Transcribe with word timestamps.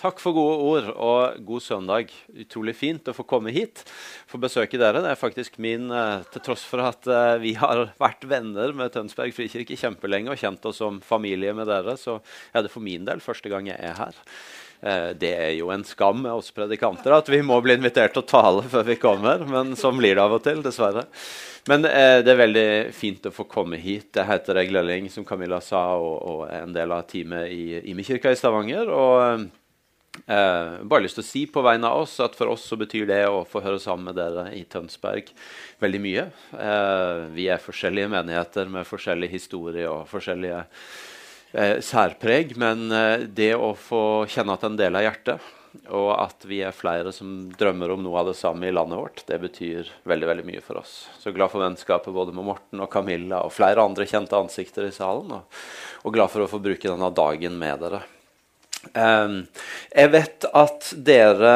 Takk 0.00 0.16
for 0.22 0.32
gode 0.32 0.60
ord 0.64 0.86
og 0.96 1.40
god 1.44 1.60
søndag. 1.60 2.12
Utrolig 2.40 2.72
fint 2.72 3.08
å 3.10 3.12
få 3.12 3.26
komme 3.28 3.52
hit 3.52 3.82
for 4.30 4.40
besøke 4.40 4.78
dere. 4.80 5.02
Det 5.04 5.10
er 5.12 5.18
faktisk 5.20 5.58
min, 5.60 5.90
eh, 5.92 6.22
Til 6.32 6.40
tross 6.40 6.64
for 6.64 6.80
at 6.80 7.06
eh, 7.06 7.36
vi 7.36 7.52
har 7.52 7.92
vært 8.00 8.24
venner 8.24 8.72
med 8.72 8.94
Tønsberg 8.94 9.34
frikirke 9.36 9.76
kjempelenge 9.76 10.32
og 10.32 10.40
kjent 10.40 10.64
oss 10.64 10.80
som 10.80 11.02
familie 11.04 11.52
med 11.52 11.68
dere, 11.68 11.98
så 12.00 12.22
er 12.54 12.62
det 12.62 12.72
for 12.72 12.80
min 12.80 13.04
del 13.04 13.20
første 13.20 13.52
gang 13.52 13.68
jeg 13.68 13.76
er 13.76 13.92
her. 13.92 14.16
Eh, 14.80 15.12
det 15.20 15.34
er 15.36 15.52
jo 15.58 15.68
en 15.68 15.84
skam 15.84 16.22
med 16.22 16.32
oss 16.32 16.50
predikanter 16.50 17.12
at 17.12 17.28
vi 17.28 17.42
må 17.42 17.60
bli 17.60 17.76
invitert 17.76 18.16
til 18.16 18.24
å 18.24 18.30
tale 18.32 18.62
før 18.62 18.88
vi 18.88 18.96
kommer, 18.96 19.44
men 19.44 19.76
sånn 19.76 20.00
blir 20.00 20.16
det 20.16 20.24
av 20.24 20.32
og 20.32 20.42
til, 20.48 20.62
dessverre. 20.64 21.04
Men 21.68 21.84
det 21.84 21.92
er 22.24 22.40
veldig 22.40 22.68
fint 22.96 23.26
å 23.28 23.36
få 23.36 23.44
komme 23.44 23.76
hit. 23.76 24.14
Jeg 24.16 24.24
heter 24.24 24.56
Egil 24.56 24.80
Elling, 24.80 25.10
som 25.12 25.28
Camilla 25.28 25.60
sa, 25.60 25.90
og, 25.92 26.22
og 26.24 26.44
er 26.48 26.64
en 26.64 26.72
del 26.72 26.90
av 26.90 27.04
teamet 27.04 27.52
i 27.52 27.82
Imi-kirka 27.92 28.32
i 28.32 28.38
Stavanger. 28.40 28.88
og 28.88 29.50
Eh, 30.10 30.72
bare 30.90 31.04
lyst 31.04 31.20
til 31.20 31.22
å 31.22 31.28
si 31.28 31.44
på 31.46 31.62
vegne 31.62 31.86
av 31.86 32.02
oss 32.02 32.16
at 32.22 32.34
for 32.34 32.50
oss 32.50 32.64
så 32.66 32.78
betyr 32.78 33.06
det 33.06 33.20
å 33.30 33.44
få 33.46 33.62
høre 33.62 33.78
sammen 33.82 34.10
med 34.10 34.18
dere 34.18 34.48
i 34.58 34.64
Tønsberg 34.66 35.30
veldig 35.82 36.00
mye. 36.02 36.24
Eh, 36.50 37.20
vi 37.36 37.46
er 37.52 37.62
forskjellige 37.62 38.10
menigheter 38.10 38.72
med 38.72 38.88
forskjellig 38.88 39.30
historie 39.30 39.86
og 39.86 40.08
forskjellige 40.10 40.64
eh, 41.54 41.78
særpreg. 41.86 42.56
Men 42.58 42.90
eh, 42.90 43.24
det 43.30 43.54
å 43.54 43.70
få 43.78 44.26
kjenne 44.30 44.58
at 44.58 44.66
en 44.66 44.78
del 44.80 44.98
av 44.98 45.06
hjertet, 45.06 45.48
og 45.94 46.10
at 46.18 46.42
vi 46.50 46.58
er 46.66 46.74
flere 46.74 47.12
som 47.14 47.44
drømmer 47.54 47.94
om 47.94 48.02
noe 48.02 48.18
av 48.18 48.32
det 48.32 48.38
samme 48.40 48.66
i 48.66 48.74
landet 48.74 48.98
vårt, 48.98 49.22
det 49.30 49.38
betyr 49.38 49.92
veldig 50.10 50.30
veldig 50.32 50.46
mye 50.50 50.62
for 50.64 50.82
oss. 50.82 51.04
Så 51.22 51.30
glad 51.30 51.54
for 51.54 51.62
vennskapet 51.62 52.14
både 52.14 52.34
med 52.34 52.50
Morten 52.50 52.82
og 52.82 52.90
Camilla 52.90 53.44
og 53.46 53.54
flere 53.54 53.86
andre 53.86 54.10
kjente 54.10 54.34
ansikter 54.34 54.90
i 54.90 54.94
salen. 54.94 55.30
Og, 55.38 55.60
og 56.02 56.18
glad 56.18 56.34
for 56.34 56.42
å 56.42 56.50
få 56.50 56.58
bruke 56.58 56.90
denne 56.90 57.14
dagen 57.14 57.54
med 57.62 57.86
dere. 57.86 58.02
Um, 58.80 59.42
jeg 59.92 60.08
vet 60.08 60.44
at 60.56 60.86
dere 61.04 61.50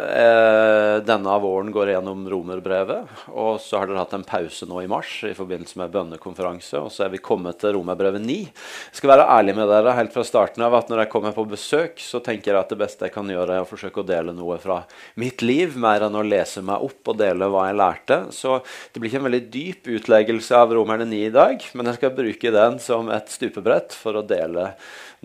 uh, 0.00 0.94
denne 1.04 1.34
våren 1.42 1.68
går 1.74 1.92
gjennom 1.92 2.22
romerbrevet. 2.32 3.10
Og 3.36 3.58
så 3.60 3.82
har 3.82 3.90
dere 3.90 4.00
hatt 4.00 4.14
en 4.16 4.24
pause 4.26 4.64
nå 4.68 4.80
i 4.80 4.88
mars 4.90 5.12
i 5.28 5.34
forbindelse 5.36 5.76
med 5.78 5.92
bønnekonferanse. 5.92 6.80
Og 6.80 6.88
så 6.94 7.04
er 7.04 7.12
vi 7.12 7.20
kommet 7.22 7.60
til 7.60 7.76
romerbrevet 7.76 8.24
9. 8.24 8.38
Jeg 8.46 8.96
skal 8.96 9.12
være 9.12 9.28
ærlig 9.36 9.56
med 9.58 9.68
dere 9.70 9.94
helt 9.98 10.14
fra 10.16 10.24
starten 10.26 10.64
av 10.64 10.78
at 10.78 10.88
når 10.90 11.04
jeg 11.04 11.12
kommer 11.12 11.36
på 11.36 11.44
besøk, 11.50 12.00
så 12.00 12.22
tenker 12.24 12.54
jeg 12.54 12.62
at 12.62 12.72
det 12.72 12.80
beste 12.80 13.06
jeg 13.06 13.14
kan 13.14 13.28
gjøre, 13.28 13.60
er 13.60 13.66
å 13.66 13.68
forsøke 13.68 14.00
å 14.00 14.08
dele 14.08 14.34
noe 14.36 14.56
fra 14.62 14.80
mitt 15.20 15.44
liv, 15.44 15.76
mer 15.80 16.06
enn 16.08 16.16
å 16.16 16.24
lese 16.24 16.64
meg 16.64 16.88
opp 16.88 17.12
og 17.12 17.20
dele 17.20 17.50
hva 17.52 17.68
jeg 17.68 17.80
lærte. 17.82 18.20
Så 18.34 18.56
det 18.64 19.02
blir 19.02 19.12
ikke 19.12 19.20
en 19.20 19.28
veldig 19.28 19.44
dyp 19.52 19.92
utleggelse 20.00 20.64
av 20.64 20.72
Romerne 20.74 21.04
9 21.12 21.22
i 21.28 21.36
dag, 21.36 21.70
men 21.76 21.92
jeg 21.92 22.00
skal 22.00 22.16
bruke 22.16 22.56
den 22.56 22.80
som 22.80 23.12
et 23.12 23.30
stupebrett 23.30 23.92
for 23.92 24.16
å 24.16 24.24
dele 24.26 24.70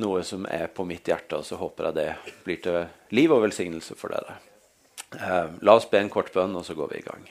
noe 0.02 0.24
som 0.28 0.46
er 0.50 0.68
på 0.74 0.86
mitt 0.88 1.08
hjerte. 1.08 1.40
Og 1.40 1.48
så 1.48 1.60
håper 1.60 1.90
jeg 1.90 1.98
det 2.00 2.10
blir 2.46 2.62
til 2.64 3.16
liv 3.16 3.34
og 3.34 3.44
velsignelse 3.46 3.98
for 4.00 4.16
dere. 4.16 4.38
Eh, 5.16 5.50
la 5.62 5.76
oss 5.76 5.90
be 5.90 6.02
en 6.02 6.12
kort 6.12 6.34
bønn, 6.34 6.56
og 6.58 6.66
så 6.68 6.76
går 6.78 6.92
vi 6.92 7.02
i 7.02 7.06
gang. 7.06 7.28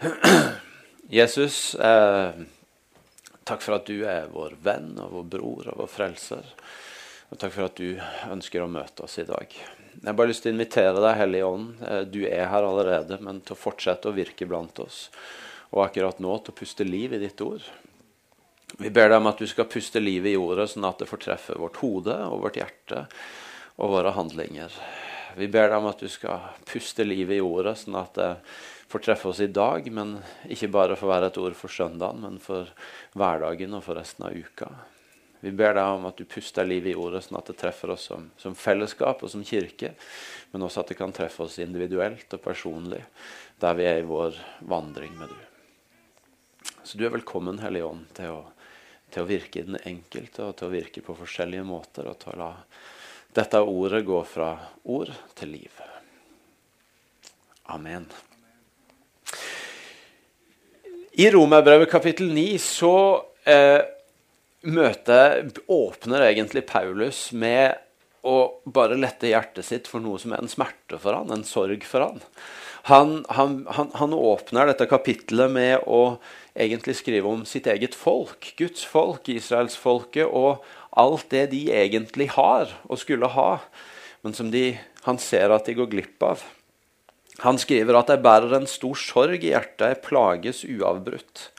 Jesus, 1.20 1.74
eh, 1.74 2.30
takk 3.44 3.62
for 3.64 3.78
at 3.78 3.90
du 3.90 4.06
er 4.08 4.30
vår 4.32 4.56
venn 4.62 4.94
og 5.02 5.18
vår 5.18 5.28
bror 5.36 5.72
og 5.72 5.82
vår 5.82 5.92
frelser. 5.92 6.54
Og 7.30 7.38
takk 7.38 7.54
for 7.54 7.68
at 7.68 7.78
du 7.78 8.00
ønsker 8.32 8.64
å 8.64 8.70
møte 8.70 9.06
oss 9.06 9.20
i 9.22 9.28
dag. 9.28 9.52
Jeg 9.90 10.06
har 10.06 10.16
bare 10.18 10.30
lyst 10.30 10.44
til 10.46 10.52
å 10.52 10.56
invitere 10.56 11.02
deg, 11.02 11.18
Hellige 11.18 11.50
Ånd. 11.50 11.84
Eh, 11.84 12.02
du 12.10 12.20
er 12.24 12.48
her 12.50 12.66
allerede, 12.66 13.20
men 13.22 13.42
til 13.44 13.56
å 13.56 13.60
fortsette 13.60 14.10
å 14.10 14.16
virke 14.16 14.48
blant 14.50 14.82
oss. 14.82 15.08
Og 15.70 15.84
akkurat 15.84 16.18
nå 16.22 16.38
til 16.40 16.54
å 16.54 16.58
puste 16.58 16.86
liv 16.86 17.14
i 17.14 17.22
ditt 17.22 17.42
ord. 17.44 17.62
Vi 18.78 18.90
ber 18.90 19.10
deg 19.10 19.18
om 19.18 19.28
at 19.30 19.40
du 19.40 19.48
skal 19.50 19.68
puste 19.70 20.00
livet 20.02 20.34
i 20.34 20.38
ordet, 20.38 20.68
sånn 20.70 20.86
at 20.88 21.00
det 21.02 21.08
får 21.10 21.22
treffe 21.24 21.56
vårt 21.58 21.80
hode 21.82 22.14
og 22.28 22.44
vårt 22.44 22.60
hjerte 22.60 23.06
og 23.80 23.94
våre 23.96 24.12
handlinger. 24.14 24.74
Vi 25.38 25.48
ber 25.50 25.70
deg 25.70 25.78
om 25.78 25.88
at 25.90 26.02
du 26.02 26.08
skal 26.10 26.52
puste 26.68 27.06
livet 27.06 27.38
i 27.38 27.44
ordet, 27.44 27.76
sånn 27.80 27.98
at 27.98 28.14
det 28.18 28.30
får 28.90 29.04
treffe 29.06 29.28
oss 29.30 29.40
i 29.42 29.50
dag, 29.50 29.86
men 29.94 30.16
ikke 30.50 30.70
bare 30.72 30.96
for 30.98 31.08
å 31.08 31.12
være 31.14 31.30
et 31.30 31.42
ord 31.42 31.58
for 31.58 31.72
søndagen, 31.72 32.24
men 32.24 32.40
for 32.42 32.70
hverdagen 33.18 33.76
og 33.78 33.84
for 33.86 33.98
resten 33.98 34.26
av 34.26 34.34
uka. 34.34 34.70
Vi 35.40 35.52
ber 35.56 35.76
deg 35.78 35.94
om 35.96 36.08
at 36.08 36.18
du 36.18 36.26
puster 36.28 36.66
livet 36.66 36.92
i 36.92 36.98
ordet, 36.98 37.22
sånn 37.24 37.38
at 37.38 37.48
det 37.48 37.56
treffer 37.62 37.94
oss 37.94 38.08
som, 38.10 38.26
som, 38.36 38.56
fellesskap 38.58 39.22
og 39.24 39.30
som 39.32 39.44
kirke, 39.46 39.94
men 40.52 40.66
også 40.66 40.82
at 40.82 40.92
det 40.92 40.98
kan 40.98 41.14
treffe 41.16 41.46
oss 41.46 41.60
individuelt 41.62 42.34
og 42.36 42.42
personlig 42.44 43.00
der 43.62 43.78
vi 43.78 43.86
er 43.88 44.02
i 44.02 44.08
vår 44.08 44.36
vandring 44.68 45.14
med 45.16 45.32
du. 45.32 45.38
Så 46.82 46.98
du 46.98 47.06
er 47.06 47.14
velkommen, 47.14 47.62
Hellige 47.62 47.88
Ånd, 47.88 48.04
til 48.16 48.34
å 48.34 48.40
til 49.12 49.24
å 49.24 49.28
virke 49.28 49.60
i 49.60 49.66
den 49.68 49.78
enkelte 49.82 50.46
og 50.46 50.56
til 50.58 50.68
å 50.68 50.74
virke 50.74 51.02
på 51.04 51.16
forskjellige 51.18 51.66
måter. 51.66 52.08
Og 52.10 52.18
til 52.22 52.34
å 52.34 52.40
la 52.40 52.50
dette 53.36 53.60
ordet 53.62 54.02
gå 54.06 54.22
fra 54.26 54.54
ord 54.90 55.12
til 55.38 55.54
liv. 55.58 55.80
Amen. 57.70 58.08
I 61.20 61.28
Romerbrevet 61.30 61.90
kapittel 61.90 62.30
9 62.32 62.58
så 62.62 62.94
eh, 63.44 63.82
møter, 64.66 65.50
åpner 65.70 66.26
egentlig 66.30 66.64
Paulus 66.68 67.28
med 67.36 67.76
å 68.26 68.36
bare 68.64 68.98
lette 69.00 69.30
hjertet 69.30 69.66
sitt 69.66 69.88
for 69.90 70.02
noe 70.02 70.20
som 70.20 70.34
er 70.34 70.42
en 70.42 70.50
smerte 70.50 70.98
for 71.00 71.16
han, 71.16 71.30
en 71.32 71.46
sorg 71.46 71.86
for 71.88 72.04
han. 72.04 72.20
Han, 72.88 73.24
han, 73.28 73.66
han, 73.68 73.90
han 73.94 74.14
åpner 74.16 74.70
dette 74.70 74.86
kapittelet 74.88 75.52
med 75.52 75.84
å 75.84 76.16
egentlig 76.54 76.96
skrive 76.98 77.28
om 77.28 77.42
sitt 77.48 77.68
eget 77.68 77.96
folk, 77.96 78.54
Guds 78.56 78.84
folk, 78.88 79.28
israelsfolket, 79.28 80.26
og 80.26 80.64
alt 80.90 81.28
det 81.30 81.50
de 81.52 81.66
egentlig 81.74 82.30
har 82.36 82.72
og 82.88 83.02
skulle 83.02 83.30
ha, 83.36 83.50
men 84.24 84.34
som 84.36 84.50
de, 84.52 84.72
han 85.04 85.20
ser 85.20 85.52
at 85.52 85.68
de 85.68 85.76
går 85.76 85.90
glipp 85.92 86.24
av. 86.24 86.42
Han 87.44 87.60
skriver 87.60 87.96
at 87.96 88.10
jeg 88.12 88.24
bærer 88.24 88.56
en 88.58 88.68
stor 88.68 88.98
sorg 89.00 89.44
i 89.44 89.52
hjertet, 89.52 89.86
jeg 89.86 90.02
plages 90.04 90.64
uavbrutt. 90.68 91.50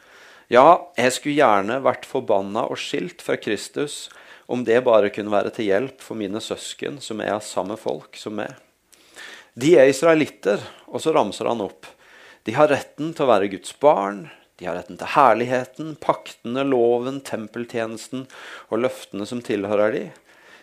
Ja, 0.52 0.92
jeg 1.00 1.14
skulle 1.16 1.40
gjerne 1.40 1.80
vært 1.86 2.06
forbanna 2.10 2.66
og 2.70 2.82
skilt 2.82 3.24
fra 3.24 3.38
Kristus, 3.40 4.10
om 4.52 4.66
det 4.68 4.82
bare 4.84 5.14
kunne 5.14 5.32
være 5.32 5.54
til 5.56 5.70
hjelp 5.70 6.04
for 6.04 6.20
mine 6.20 6.42
søsken, 6.44 7.00
som 7.00 7.24
er 7.24 7.38
av 7.38 7.46
samme 7.46 7.78
folk 7.80 8.20
som 8.20 8.36
meg. 8.42 8.58
De 9.54 9.74
er 9.76 9.90
israelitter, 9.92 10.62
og 10.88 11.04
så 11.04 11.12
ramser 11.16 11.50
han 11.52 11.64
opp. 11.64 11.90
De 12.48 12.56
har 12.56 12.72
retten 12.72 13.12
til 13.14 13.26
å 13.26 13.32
være 13.32 13.52
Guds 13.52 13.74
barn, 13.80 14.30
de 14.62 14.68
har 14.70 14.78
retten 14.78 14.98
til 15.00 15.10
herligheten, 15.16 15.96
paktene, 15.98 16.64
loven, 16.70 17.18
tempeltjenesten 17.26 18.28
og 18.70 18.84
løftene 18.84 19.26
som 19.26 19.42
tilhører 19.42 19.96
de. 19.96 20.04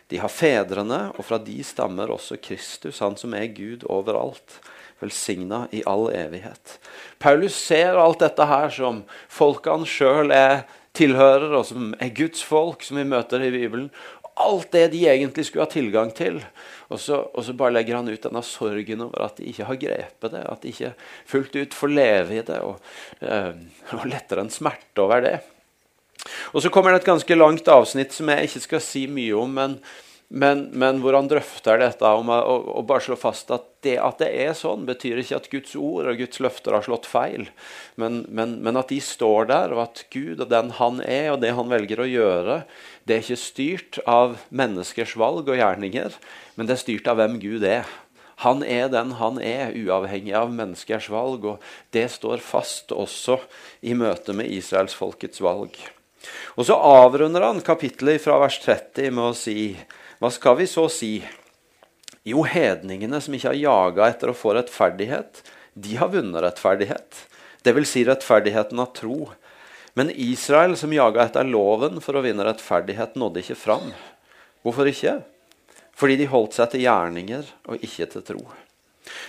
De 0.08 0.20
har 0.22 0.30
fedrene, 0.32 1.00
og 1.18 1.26
fra 1.26 1.40
de 1.42 1.56
stammer 1.66 2.12
også 2.14 2.38
Kristus, 2.40 3.02
han 3.02 3.18
som 3.18 3.34
er 3.34 3.50
Gud 3.56 3.82
overalt, 3.90 4.60
velsigna 5.02 5.66
i 5.74 5.82
all 5.86 6.06
evighet. 6.14 6.78
Paulus 7.18 7.58
ser 7.58 7.98
alt 7.98 8.22
dette 8.22 8.46
her 8.48 8.70
som 8.72 9.02
folket 9.26 9.74
han 9.74 9.86
sjøl 9.86 10.32
tilhører, 10.98 11.50
og 11.58 11.66
som 11.68 11.90
er 11.98 12.14
Guds 12.14 12.40
folk, 12.46 12.86
som 12.86 13.02
vi 13.02 13.06
møter 13.06 13.42
i 13.44 13.52
Bibelen. 13.52 13.90
Alt 14.38 14.70
det 14.72 14.84
de 14.92 15.02
egentlig 15.10 15.46
skulle 15.48 15.64
ha 15.66 15.70
tilgang 15.72 16.12
til. 16.14 16.38
Og 16.88 17.00
så, 17.02 17.20
og 17.34 17.44
så, 17.44 17.54
bare 17.58 17.74
legger 17.74 17.98
han 17.98 18.08
ut 18.08 18.22
denne 18.22 18.42
sorgen 18.46 19.04
over 19.08 19.24
at 19.26 19.40
de 19.40 19.48
ikke 19.50 19.66
har 19.68 19.80
grepet 19.82 20.34
det. 20.34 20.42
At 20.46 20.62
de 20.62 20.72
ikke 20.72 20.92
fullt 21.28 21.56
ut 21.58 21.76
får 21.76 21.94
leve 21.94 22.38
i 22.38 22.44
det. 22.46 22.58
Og, 22.62 22.78
øh, 23.22 23.54
og 23.98 24.10
letter 24.10 24.42
en 24.42 24.52
smerte 24.52 25.04
over 25.04 25.24
det. 25.24 25.38
Og 26.52 26.62
så 26.62 26.70
kommer 26.70 26.92
det 26.92 27.02
et 27.02 27.10
ganske 27.10 27.38
langt 27.38 27.68
avsnitt 27.70 28.14
som 28.14 28.30
jeg 28.32 28.48
ikke 28.48 28.64
skal 28.66 28.84
si 28.84 29.06
mye 29.10 29.34
om. 29.38 29.58
men 29.60 29.80
men, 30.28 30.66
men, 30.76 30.98
hvor 31.00 31.16
han 31.16 31.28
drøfter 31.30 31.80
dette 31.80 32.08
om 32.12 32.28
å, 32.28 32.36
og 32.76 32.84
bare 32.88 33.00
slå 33.06 33.16
fast 33.16 33.48
at 33.54 33.64
det, 33.86 33.94
at 33.96 34.18
det 34.20 34.28
er 34.42 34.52
sånn, 34.56 34.84
betyr 34.84 35.22
ikke 35.22 35.38
at 35.38 35.48
Guds 35.48 35.72
ord 35.78 36.10
og 36.10 36.20
Guds 36.20 36.42
løfter 36.44 36.76
har 36.76 36.84
slått 36.84 37.08
feil. 37.08 37.46
Men, 37.96 38.20
men, 38.28 38.58
men, 38.60 38.76
at 38.76 38.92
de 38.92 38.98
står 39.00 39.48
der, 39.48 39.72
og 39.72 39.86
at 39.86 40.04
Gud 40.12 40.42
og 40.44 40.50
den 40.52 40.74
han 40.76 41.00
er, 41.00 41.30
og 41.32 41.40
det 41.40 41.54
han 41.56 41.72
velger 41.72 42.04
å 42.04 42.10
gjøre, 42.10 42.58
det 43.08 43.16
er 43.16 43.24
ikke 43.24 43.40
styrt 43.40 44.02
av 44.04 44.36
menneskers 44.52 45.16
valg 45.16 45.48
og 45.48 45.56
gjerninger, 45.56 46.20
men 46.60 46.68
det 46.68 46.76
er 46.76 46.84
styrt 46.84 47.08
av 47.08 47.22
hvem 47.22 47.40
Gud 47.40 47.64
er. 47.64 47.88
Han 48.44 48.60
er 48.62 48.92
den 48.92 49.16
han 49.18 49.40
er, 49.40 49.72
uavhengig 49.72 50.36
av 50.36 50.52
menneskers 50.52 51.08
valg, 51.10 51.46
og 51.56 51.94
det 51.96 52.04
står 52.12 52.44
fast 52.44 52.92
også 52.92 53.40
i 53.80 53.96
møte 53.96 54.36
med 54.36 54.52
israelsfolkets 54.60 55.40
valg. 55.40 55.72
Og 56.58 56.66
så 56.68 56.76
avrunder 56.76 57.46
han 57.46 57.64
kapittelet 57.64 58.20
fra 58.20 58.36
vers 58.42 58.60
30 58.60 59.14
med 59.14 59.30
å 59.30 59.38
si 59.38 59.72
hva 60.18 60.30
skal 60.34 60.56
vi 60.58 60.66
så 60.66 60.88
si? 60.90 61.12
Jo, 62.26 62.42
hedningene 62.42 63.20
som 63.22 63.34
ikke 63.36 63.52
har 63.52 63.60
jaga 63.60 64.08
etter 64.10 64.32
å 64.32 64.36
få 64.36 64.56
rettferdighet, 64.56 65.44
de 65.78 65.94
har 66.00 66.10
vunnet 66.10 66.42
rettferdighet. 66.42 67.20
Det 67.62 67.74
vil 67.76 67.86
si 67.86 68.02
rettferdigheten 68.06 68.82
av 68.82 68.90
tro. 68.98 69.28
Men 69.94 70.10
Israel, 70.10 70.74
som 70.78 70.92
jaga 70.94 71.24
etter 71.24 71.46
loven 71.46 72.02
for 72.02 72.18
å 72.18 72.24
vinne 72.26 72.46
rettferdighet, 72.46 73.14
nådde 73.18 73.44
ikke 73.44 73.58
fram. 73.58 73.92
Hvorfor 74.66 74.90
ikke? 74.90 75.20
Fordi 75.98 76.18
de 76.18 76.28
holdt 76.30 76.58
seg 76.58 76.74
til 76.74 76.84
gjerninger 76.86 77.54
og 77.70 77.86
ikke 77.86 78.10
til 78.10 78.26
tro. 78.26 78.42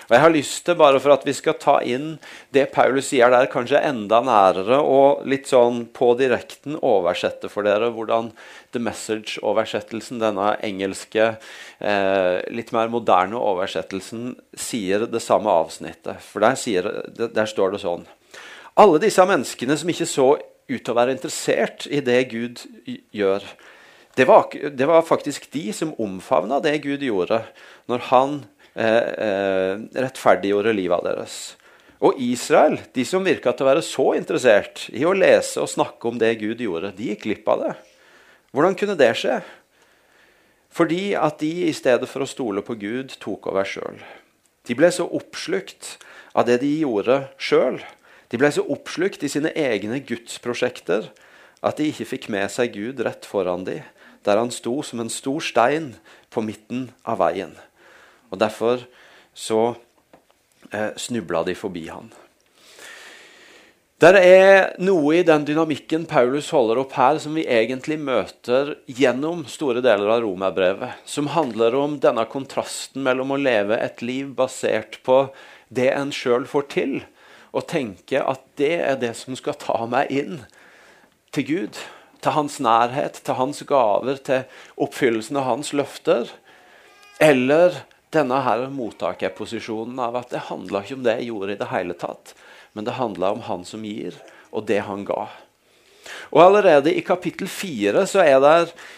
Og 0.07 0.15
Jeg 0.15 0.23
har 0.23 0.33
lyst 0.33 0.65
til, 0.65 0.77
bare 0.79 0.99
for 1.01 1.13
at 1.13 1.25
vi 1.27 1.33
skal 1.37 1.57
ta 1.61 1.77
inn 1.85 2.17
det 2.55 2.69
Paulus 2.73 3.09
sier 3.11 3.31
der, 3.33 3.49
kanskje 3.51 3.81
enda 3.85 4.21
nærere 4.25 4.79
og 4.81 5.25
litt 5.29 5.49
sånn 5.49 5.85
på 5.95 6.11
direkten 6.19 6.77
oversette 6.81 7.49
for 7.51 7.67
dere 7.67 7.91
hvordan 7.95 8.31
The 8.73 8.81
Message-oversettelsen, 8.83 10.21
denne 10.21 10.51
engelske, 10.65 11.31
eh, 11.79 12.37
litt 12.53 12.71
mer 12.75 12.91
moderne 12.91 13.39
oversettelsen, 13.39 14.35
sier 14.53 15.07
det 15.09 15.23
samme 15.25 15.49
avsnittet. 15.49 16.21
For 16.21 16.43
der, 16.43 16.57
sier, 16.59 16.89
der 17.17 17.49
står 17.49 17.75
det 17.75 17.83
sånn 17.85 18.07
Alle 18.79 18.99
disse 19.01 19.25
menneskene 19.27 19.75
som 19.75 19.89
ikke 19.91 20.07
så 20.07 20.29
ut 20.69 20.83
til 20.83 20.93
å 20.93 20.97
være 20.97 21.15
interessert 21.15 21.87
i 21.89 21.99
det 22.05 22.21
Gud 22.31 22.61
gjør, 23.11 23.43
det 24.15 24.25
var, 24.27 24.49
det 24.51 24.87
var 24.87 25.05
faktisk 25.07 25.49
de 25.53 25.69
som 25.73 25.93
omfavna 26.01 26.59
det 26.63 26.81
Gud 26.83 27.03
gjorde 27.05 27.43
når 27.89 28.07
han 28.09 28.33
rettferdiggjorde 28.75 30.73
livet 30.75 31.05
deres. 31.07 31.39
Og 31.99 32.15
Israel, 32.23 32.77
de 32.95 33.03
som 33.03 33.25
virka 33.25 33.51
til 33.51 33.65
å 33.65 33.69
være 33.73 33.83
så 33.83 34.13
interessert 34.15 34.85
i 34.95 35.03
å 35.03 35.15
lese 35.15 35.59
og 35.59 35.71
snakke 35.71 36.07
om 36.07 36.19
det 36.19 36.37
Gud 36.39 36.61
gjorde, 36.63 36.93
de 36.95 37.09
gikk 37.11 37.25
glipp 37.25 37.49
av 37.51 37.63
det. 37.65 37.73
Hvordan 38.55 38.77
kunne 38.79 38.95
det 38.99 39.11
skje? 39.19 39.41
Fordi 40.71 41.11
at 41.19 41.41
de 41.41 41.51
i 41.67 41.75
stedet 41.75 42.07
for 42.07 42.23
å 42.23 42.29
stole 42.29 42.63
på 42.63 42.77
Gud, 42.79 43.17
tok 43.19 43.49
over 43.51 43.67
sjøl. 43.67 43.99
De 44.69 44.77
ble 44.77 44.91
så 44.93 45.09
oppslukt 45.11 45.97
av 46.37 46.47
det 46.47 46.59
de 46.63 46.71
gjorde 46.85 47.23
sjøl. 47.41 47.81
De 48.29 48.37
ble 48.39 48.51
så 48.53 48.63
oppslukt 48.69 49.25
i 49.25 49.31
sine 49.31 49.51
egne 49.57 49.99
gudsprosjekter 50.05 51.09
at 51.65 51.79
de 51.81 51.89
ikke 51.89 52.07
fikk 52.13 52.29
med 52.31 52.47
seg 52.53 52.77
Gud 52.77 53.01
rett 53.03 53.25
foran 53.27 53.65
dem, 53.67 53.83
der 54.23 54.39
han 54.39 54.53
sto 54.53 54.79
som 54.85 55.01
en 55.01 55.11
stor 55.11 55.41
stein 55.43 55.95
på 56.31 56.43
midten 56.45 56.89
av 57.03 57.19
veien. 57.23 57.57
Og 58.29 58.39
Derfor 58.41 58.85
så 59.33 59.75
eh, 60.71 60.95
snubla 60.97 61.43
de 61.47 61.55
forbi 61.57 61.87
han. 61.89 62.09
Det 63.99 64.15
er 64.15 64.77
noe 64.79 65.17
i 65.17 65.25
den 65.27 65.43
dynamikken 65.43 66.05
Paulus 66.07 66.53
holder 66.55 66.79
opp 66.79 66.93
her, 66.95 67.17
som 67.19 67.33
vi 67.35 67.43
egentlig 67.43 67.97
møter 67.99 68.77
gjennom 68.87 69.41
store 69.51 69.81
deler 69.83 70.13
av 70.13 70.21
romerbrevet, 70.23 71.01
som 71.03 71.27
handler 71.33 71.75
om 71.75 71.97
denne 71.99 72.23
kontrasten 72.31 73.03
mellom 73.03 73.35
å 73.35 73.39
leve 73.41 73.75
et 73.75 73.99
liv 73.99 74.29
basert 74.37 75.01
på 75.03 75.25
det 75.67 75.89
en 75.91 76.13
sjøl 76.15 76.47
får 76.47 76.69
til, 76.71 76.95
og 77.51 77.67
tenke 77.67 78.23
at 78.23 78.45
det 78.61 78.71
er 78.77 78.95
det 79.01 79.11
som 79.19 79.35
skal 79.35 79.59
ta 79.59 79.81
meg 79.91 80.15
inn 80.15 80.45
til 81.35 81.49
Gud, 81.49 81.83
til 82.23 82.35
hans 82.37 82.55
nærhet, 82.63 83.19
til 83.19 83.35
hans 83.35 83.59
gaver, 83.67 84.23
til 84.23 84.47
oppfyllelsen 84.79 85.43
av 85.43 85.47
hans 85.49 85.73
løfter. 85.75 86.31
Eller 87.19 87.81
denne 88.13 88.39
her 88.45 88.65
mottakerposisjonen 88.73 89.99
av 90.01 90.17
at 90.19 90.33
det 90.33 90.47
handla 90.49 90.81
ikke 90.83 90.97
om 90.97 91.05
det 91.05 91.17
jeg 91.19 91.29
gjorde 91.29 91.53
i 91.53 91.59
det 91.59 91.69
hele 91.73 91.95
tatt, 91.97 92.33
men 92.73 92.87
det 92.87 92.97
handla 92.97 93.33
om 93.35 93.43
han 93.45 93.65
som 93.67 93.85
gir, 93.85 94.17
og 94.49 94.65
det 94.69 94.81
han 94.87 95.05
ga. 95.07 95.27
Og 96.33 96.41
Allerede 96.43 96.93
i 96.93 97.03
kapittel 97.05 97.49
fire 97.49 98.05
er 98.23 98.39
det 98.41 98.55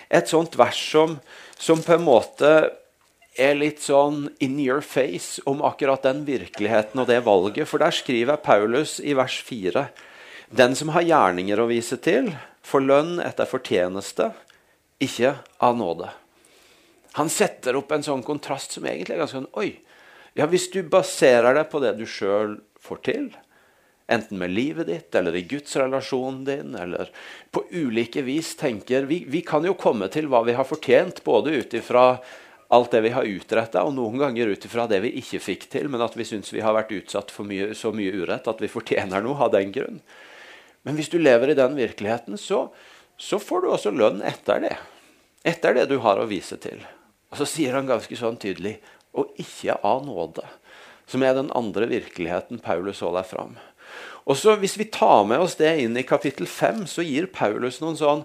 et 0.09 0.31
sånt 0.31 0.55
vers 0.59 0.79
som, 0.91 1.17
som, 1.57 1.81
på 1.83 1.97
en 1.97 2.05
måte 2.05 2.51
er 3.39 3.55
litt 3.55 3.79
sånn 3.83 4.25
in 4.43 4.57
your 4.59 4.83
face 4.83 5.41
om 5.47 5.63
akkurat 5.63 6.03
den 6.03 6.25
virkeligheten 6.27 6.99
og 6.99 7.07
det 7.07 7.21
valget. 7.27 7.67
For 7.67 7.83
der 7.83 7.95
skriver 7.95 8.39
Paulus 8.43 8.99
i 8.99 9.15
vers 9.17 9.39
fire 9.43 9.89
den 10.51 10.75
som 10.75 10.91
har 10.91 11.05
gjerninger 11.07 11.59
å 11.63 11.69
vise 11.69 11.95
til, 12.03 12.27
får 12.67 12.83
lønn 12.83 13.13
etter 13.23 13.47
fortjeneste, 13.47 14.33
ikke 14.99 15.37
av 15.63 15.77
nåde. 15.79 16.09
Han 17.19 17.29
setter 17.31 17.75
opp 17.75 17.91
en 17.91 18.05
sånn 18.05 18.23
kontrast 18.23 18.77
som 18.77 18.85
egentlig 18.87 19.17
er 19.17 19.23
ganske 19.23 19.41
sånn 19.41 19.53
Oi! 19.59 19.73
Ja, 20.37 20.45
hvis 20.47 20.69
du 20.71 20.79
baserer 20.87 21.57
deg 21.57 21.67
på 21.71 21.81
det 21.83 21.97
du 21.97 22.05
sjøl 22.07 22.55
får 22.79 22.99
til, 23.03 23.25
enten 24.11 24.39
med 24.39 24.53
livet 24.55 24.87
ditt 24.87 25.15
eller 25.15 25.35
i 25.35 25.43
gudsrelasjonen 25.47 26.45
din, 26.47 26.77
eller 26.79 27.11
på 27.51 27.65
ulike 27.71 28.23
vis 28.23 28.53
tenker 28.59 29.09
vi, 29.09 29.25
vi 29.27 29.41
kan 29.43 29.67
jo 29.67 29.75
komme 29.79 30.07
til 30.11 30.29
hva 30.31 30.43
vi 30.47 30.55
har 30.55 30.67
fortjent, 30.67 31.19
både 31.27 31.57
ut 31.59 31.75
ifra 31.75 32.05
alt 32.71 32.93
det 32.95 33.01
vi 33.03 33.11
har 33.11 33.27
utretta, 33.27 33.83
og 33.83 33.97
noen 33.97 34.15
ganger 34.21 34.53
ut 34.53 34.65
ifra 34.67 34.87
det 34.87 35.01
vi 35.03 35.11
ikke 35.19 35.41
fikk 35.43 35.67
til, 35.73 35.91
men 35.91 36.03
at 36.03 36.15
vi 36.15 36.27
syns 36.27 36.53
vi 36.55 36.63
har 36.63 36.75
vært 36.77 36.93
utsatt 36.95 37.31
for 37.35 37.47
mye, 37.47 37.73
så 37.75 37.91
mye 37.95 38.15
urett 38.23 38.47
at 38.47 38.63
vi 38.63 38.71
fortjener 38.71 39.23
noe 39.23 39.35
av 39.43 39.51
den 39.51 39.75
grunn. 39.75 39.99
Men 40.87 40.95
hvis 40.95 41.11
du 41.11 41.19
lever 41.19 41.51
i 41.51 41.57
den 41.59 41.75
virkeligheten, 41.75 42.39
så, 42.39 42.69
så 43.19 43.39
får 43.43 43.61
du 43.61 43.69
også 43.75 43.91
lønn 43.91 44.23
etter 44.23 44.63
det. 44.63 44.73
Etter 45.43 45.75
det 45.75 45.89
du 45.91 45.97
har 46.05 46.21
å 46.21 46.29
vise 46.31 46.55
til. 46.63 46.79
Og 47.31 47.39
så 47.39 47.47
sier 47.47 47.77
han 47.77 47.89
ganske 47.89 48.15
sånn 48.19 48.39
tydelig 48.39 48.77
og 49.17 49.31
ikke 49.41 49.77
av 49.87 50.03
nåde. 50.05 50.43
Som 51.09 51.23
er 51.23 51.35
den 51.35 51.51
andre 51.55 51.87
virkeligheten 51.91 52.61
Paulus 52.63 53.01
holder 53.03 53.27
fram. 53.27 53.57
Og 54.29 54.37
så 54.37 54.55
Hvis 54.55 54.77
vi 54.77 54.85
tar 54.85 55.25
med 55.25 55.39
oss 55.39 55.57
det 55.59 55.71
inn 55.81 55.97
i 55.97 56.07
kapittel 56.07 56.47
5, 56.47 56.85
så 56.87 57.03
gir 57.03 57.31
Paulus 57.33 57.81
noen 57.81 57.97
sånn 57.97 58.23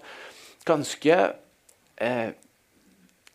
ganske 0.66 1.16
eh, 1.96 2.30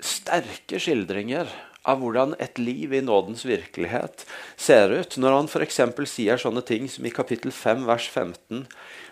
sterke 0.01 0.79
skildringer 0.79 1.49
av 1.87 2.01
hvordan 2.01 2.35
et 2.39 2.59
liv 2.61 2.93
i 2.93 3.01
nådens 3.01 3.43
virkelighet 3.47 4.25
ser 4.59 4.93
ut. 4.93 5.17
Når 5.17 5.37
han 5.37 5.49
f.eks. 5.49 5.81
sier 6.11 6.41
sånne 6.41 6.61
ting 6.65 6.87
som 6.91 7.05
i 7.07 7.13
kapittel 7.13 7.51
5, 7.51 7.87
vers 7.89 8.07
15. 8.09 8.65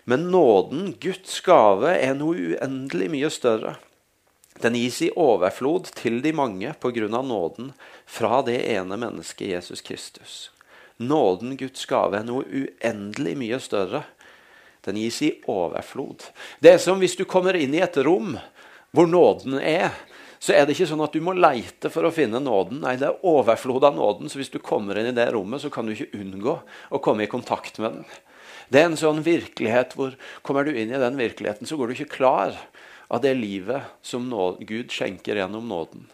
Men 0.05 0.29
nåden, 0.33 0.93
Guds 1.01 1.39
gave, 1.45 1.95
er 1.95 2.17
noe 2.17 2.53
uendelig 2.53 3.09
mye 3.15 3.31
større. 3.33 3.77
Den 4.59 4.75
gis 4.75 5.01
i 5.05 5.11
overflod 5.15 5.93
til 5.95 6.19
de 6.23 6.33
mange 6.35 6.73
av 6.75 7.25
nåden 7.25 7.71
fra 8.05 8.41
det 8.43 8.59
ene 8.73 8.97
mennesket 8.99 9.53
Jesus 9.53 9.81
Kristus. 9.81 10.51
Nåden, 10.99 11.55
Guds 11.55 11.85
gave, 11.87 12.19
er 12.19 12.25
noe 12.27 12.43
uendelig 12.43 13.37
mye 13.39 13.59
større. 13.63 14.03
Den 14.83 14.99
gis 14.99 15.21
i 15.23 15.31
overflod. 15.47 16.27
Det 16.59 16.73
er 16.73 16.81
som 16.83 16.99
hvis 16.99 17.15
du 17.15 17.23
kommer 17.23 17.55
inn 17.55 17.75
i 17.75 17.83
et 17.83 17.97
rom 18.03 18.35
hvor 18.91 19.07
nåden 19.07 19.61
er, 19.61 19.93
så 20.39 20.55
er 20.55 20.65
det 20.65 20.75
ikke 20.75 20.89
sånn 20.91 21.03
at 21.03 21.15
du 21.15 21.23
må 21.23 21.35
leite 21.35 21.91
for 21.91 22.07
å 22.07 22.11
finne 22.15 22.39
nåden. 22.43 22.81
Nei, 22.83 22.97
det 22.99 23.07
er 23.07 23.25
overflod 23.27 23.87
av 23.87 23.95
nåden. 23.95 24.31
Så 24.31 24.39
hvis 24.39 24.51
du 24.51 24.59
kommer 24.63 24.99
inn 24.99 25.11
i 25.11 25.15
det 25.15 25.29
rommet, 25.35 25.63
så 25.63 25.71
kan 25.71 25.87
du 25.87 25.93
ikke 25.95 26.19
unngå 26.19 26.57
å 26.91 27.01
komme 27.03 27.23
i 27.23 27.31
kontakt 27.31 27.79
med 27.79 27.99
den. 27.99 28.05
Det 28.71 28.83
er 28.83 28.89
en 28.89 28.99
sånn 28.99 29.23
virkelighet 29.25 29.95
hvor 29.95 30.15
kommer 30.45 30.67
du 30.67 30.75
inn 30.75 30.91
i 30.91 31.01
den 31.01 31.19
virkeligheten, 31.19 31.67
så 31.67 31.79
går 31.79 31.89
du 31.89 31.95
ikke 31.95 32.15
klar 32.19 32.55
av 33.09 33.23
det 33.23 33.33
livet 33.37 33.89
som 34.05 34.27
Gud 34.59 34.93
skjenker 34.93 35.39
gjennom 35.39 35.65
nåden. 35.69 36.05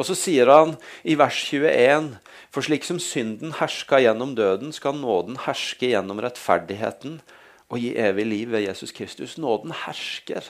Og 0.00 0.06
så 0.08 0.16
sier 0.16 0.48
han 0.48 0.76
i 1.04 1.16
vers 1.20 1.38
21.: 1.52 2.14
For 2.50 2.64
slik 2.64 2.86
som 2.88 3.00
synden 3.00 3.52
herska 3.58 4.00
gjennom 4.00 4.34
døden, 4.34 4.72
skal 4.72 4.96
nåden 4.96 5.36
herske 5.44 5.92
gjennom 5.92 6.22
rettferdigheten 6.24 7.20
og 7.68 7.82
gi 7.82 7.92
evig 8.00 8.24
liv 8.26 8.52
ved 8.54 8.64
Jesus 8.64 8.92
Kristus. 8.96 9.36
Nåden 9.36 9.74
hersker. 9.84 10.46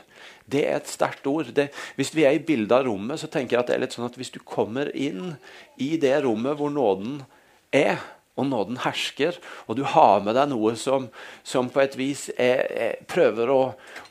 Det 0.46 0.62
er 0.68 0.76
et 0.78 0.90
sterkt 0.90 1.26
ord. 1.26 1.50
Det, 1.54 1.68
hvis 1.98 2.14
vi 2.14 2.24
er 2.24 2.38
i 2.38 2.44
bildet 2.44 2.76
av 2.76 2.86
rommet, 2.86 3.18
så 3.18 3.26
tenker 3.26 3.56
jeg 3.56 3.64
at 3.64 3.72
det 3.72 3.74
er 3.74 3.82
litt 3.82 3.96
sånn 3.96 4.06
at 4.06 4.18
hvis 4.18 4.30
du 4.30 4.38
kommer 4.38 4.92
inn 4.94 5.34
i 5.82 5.96
det 5.98 6.14
rommet 6.22 6.56
hvor 6.60 6.70
nåden 6.70 7.24
er, 7.74 7.98
og 8.38 8.46
nåden 8.46 8.78
hersker, 8.84 9.38
og 9.66 9.78
du 9.78 9.84
har 9.94 10.22
med 10.24 10.38
deg 10.38 10.52
noe 10.52 10.74
som, 10.78 11.08
som 11.42 11.70
på 11.72 11.82
et 11.82 11.96
vis 11.98 12.28
er, 12.36 12.62
er, 12.70 13.00
prøver 13.10 13.50
å, 13.50 13.62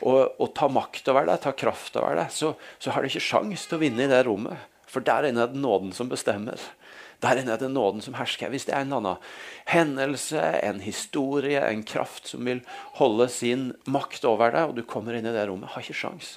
å, 0.03 0.15
å, 0.35 0.49
ta 0.55 0.67
makt 0.71 1.07
over 1.13 1.29
deg, 1.29 1.39
ta 1.43 1.55
kraft 1.55 1.95
over 1.99 2.19
deg, 2.19 2.33
så, 2.33 2.53
så 2.77 2.93
har 2.93 3.03
du 3.03 3.11
ikke 3.11 3.23
sjans 3.23 3.67
til 3.67 3.79
å 3.79 3.83
vinne 3.85 4.03
i 4.05 4.11
det 4.11 4.25
rommet. 4.27 4.67
For 4.87 5.03
der 5.03 5.29
inne 5.29 5.45
er 5.45 5.51
det 5.51 5.59
nåden 5.59 5.93
som 5.95 6.11
bestemmer. 6.11 6.59
Der 7.23 7.39
inne 7.39 7.55
er 7.55 7.61
det 7.61 7.71
nåden 7.73 8.03
som 8.05 8.15
hersker. 8.17 8.51
Hvis 8.53 8.67
det 8.69 8.75
er 8.77 8.85
en 8.85 8.93
annen 8.99 9.23
hendelse, 9.71 10.41
en 10.63 10.83
historie, 10.83 11.59
en 11.63 11.81
kraft 11.87 12.29
som 12.29 12.45
vil 12.47 12.61
holde 12.99 13.27
sin 13.33 13.71
makt 13.89 14.27
over 14.29 14.53
deg, 14.53 14.69
og 14.69 14.77
du 14.77 14.85
kommer 14.87 15.17
inn 15.17 15.27
i 15.27 15.33
det 15.35 15.47
rommet, 15.49 15.71
har 15.73 15.83
ikke 15.83 15.97
sjans. 16.05 16.35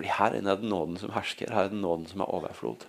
Fordi 0.00 0.14
her 0.16 0.32
inne 0.38 0.54
er 0.54 0.60
det 0.62 0.68
nåden 0.70 0.94
som 0.96 1.10
hersker. 1.12 1.50
Her 1.52 1.66
er 1.66 1.72
det 1.74 1.76
nåden 1.76 2.06
som 2.08 2.22
er 2.24 2.30
overflod. 2.32 2.86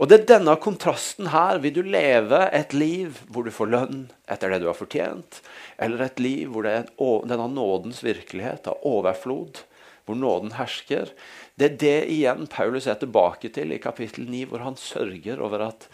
Og 0.00 0.08
det 0.08 0.16
er 0.16 0.38
denne 0.38 0.54
kontrasten 0.56 1.28
her. 1.28 1.58
Vil 1.60 1.74
du 1.76 1.82
leve 1.84 2.38
et 2.56 2.72
liv 2.72 3.18
hvor 3.28 3.44
du 3.44 3.52
får 3.52 3.68
lønn 3.68 3.98
etter 4.24 4.48
det 4.48 4.62
du 4.62 4.70
har 4.70 4.78
fortjent, 4.78 5.42
eller 5.76 6.06
et 6.06 6.22
liv 6.24 6.48
hvor 6.48 6.64
det 6.64 6.72
er 6.78 6.88
denne 7.28 7.50
nådens 7.52 8.00
virkelighet 8.06 8.72
av 8.72 8.80
overflod, 8.88 9.60
hvor 10.08 10.16
nåden 10.16 10.56
hersker? 10.56 11.12
Det 11.60 11.68
er 11.68 11.78
det 11.84 11.94
igjen 12.16 12.48
Paulus 12.48 12.88
er 12.88 12.96
tilbake 12.96 13.52
til 13.52 13.76
i 13.76 13.82
kapittel 13.84 14.24
9, 14.32 14.46
hvor 14.48 14.64
han 14.64 14.80
sørger 14.80 15.44
over 15.44 15.68
at 15.68 15.90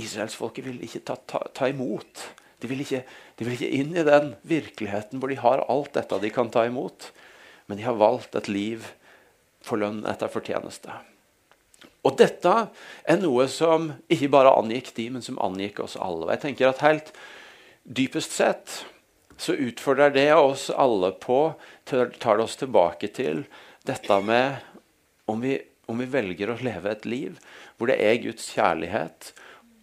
israelsfolket 0.00 0.70
vil 0.70 0.80
ikke 0.88 1.04
ta, 1.04 1.20
ta, 1.28 1.44
ta 1.52 1.68
imot. 1.68 2.30
De 2.64 2.72
vil, 2.72 2.80
ikke, 2.80 3.04
de 3.36 3.44
vil 3.44 3.60
ikke 3.60 3.74
inn 3.76 3.92
i 3.92 4.08
den 4.08 4.32
virkeligheten 4.48 5.20
hvor 5.20 5.28
de 5.28 5.42
har 5.44 5.68
alt 5.68 5.92
dette 6.00 6.24
de 6.24 6.32
kan 6.32 6.48
ta 6.48 6.64
imot. 6.64 7.12
Men 7.68 7.76
de 7.76 7.84
har 7.84 8.00
valgt 8.00 8.40
et 8.40 8.48
liv 8.48 8.94
for 9.66 9.82
lønn 9.82 10.04
etter 10.08 10.30
fortjeneste. 10.32 10.94
Og 12.06 12.14
dette 12.18 12.52
er 13.04 13.18
noe 13.18 13.48
som 13.50 13.90
ikke 14.12 14.30
bare 14.32 14.54
angikk 14.54 14.92
de, 14.96 15.08
men 15.16 15.24
som 15.26 15.40
angikk 15.42 15.82
oss 15.82 15.96
alle. 15.98 16.28
Og 16.28 16.34
jeg 16.36 16.44
tenker 16.44 16.70
at 16.70 16.84
helt 16.84 17.10
dypest 17.82 18.34
sett 18.36 18.82
så 19.36 19.52
utfordrer 19.52 20.14
det 20.14 20.30
oss 20.34 20.70
alle 20.70 21.10
på 21.20 21.40
tar 21.84 22.08
det 22.14 22.44
oss 22.44 22.56
tilbake 22.56 23.10
til 23.14 23.44
dette 23.86 24.20
med 24.24 24.62
om 25.30 25.42
vi, 25.42 25.58
om 25.90 25.98
vi 26.00 26.08
velger 26.10 26.50
å 26.50 26.60
leve 26.64 26.94
et 26.94 27.04
liv 27.08 27.36
hvor 27.76 27.90
det 27.90 27.98
er 28.02 28.22
Guds 28.22 28.48
kjærlighet 28.54 29.32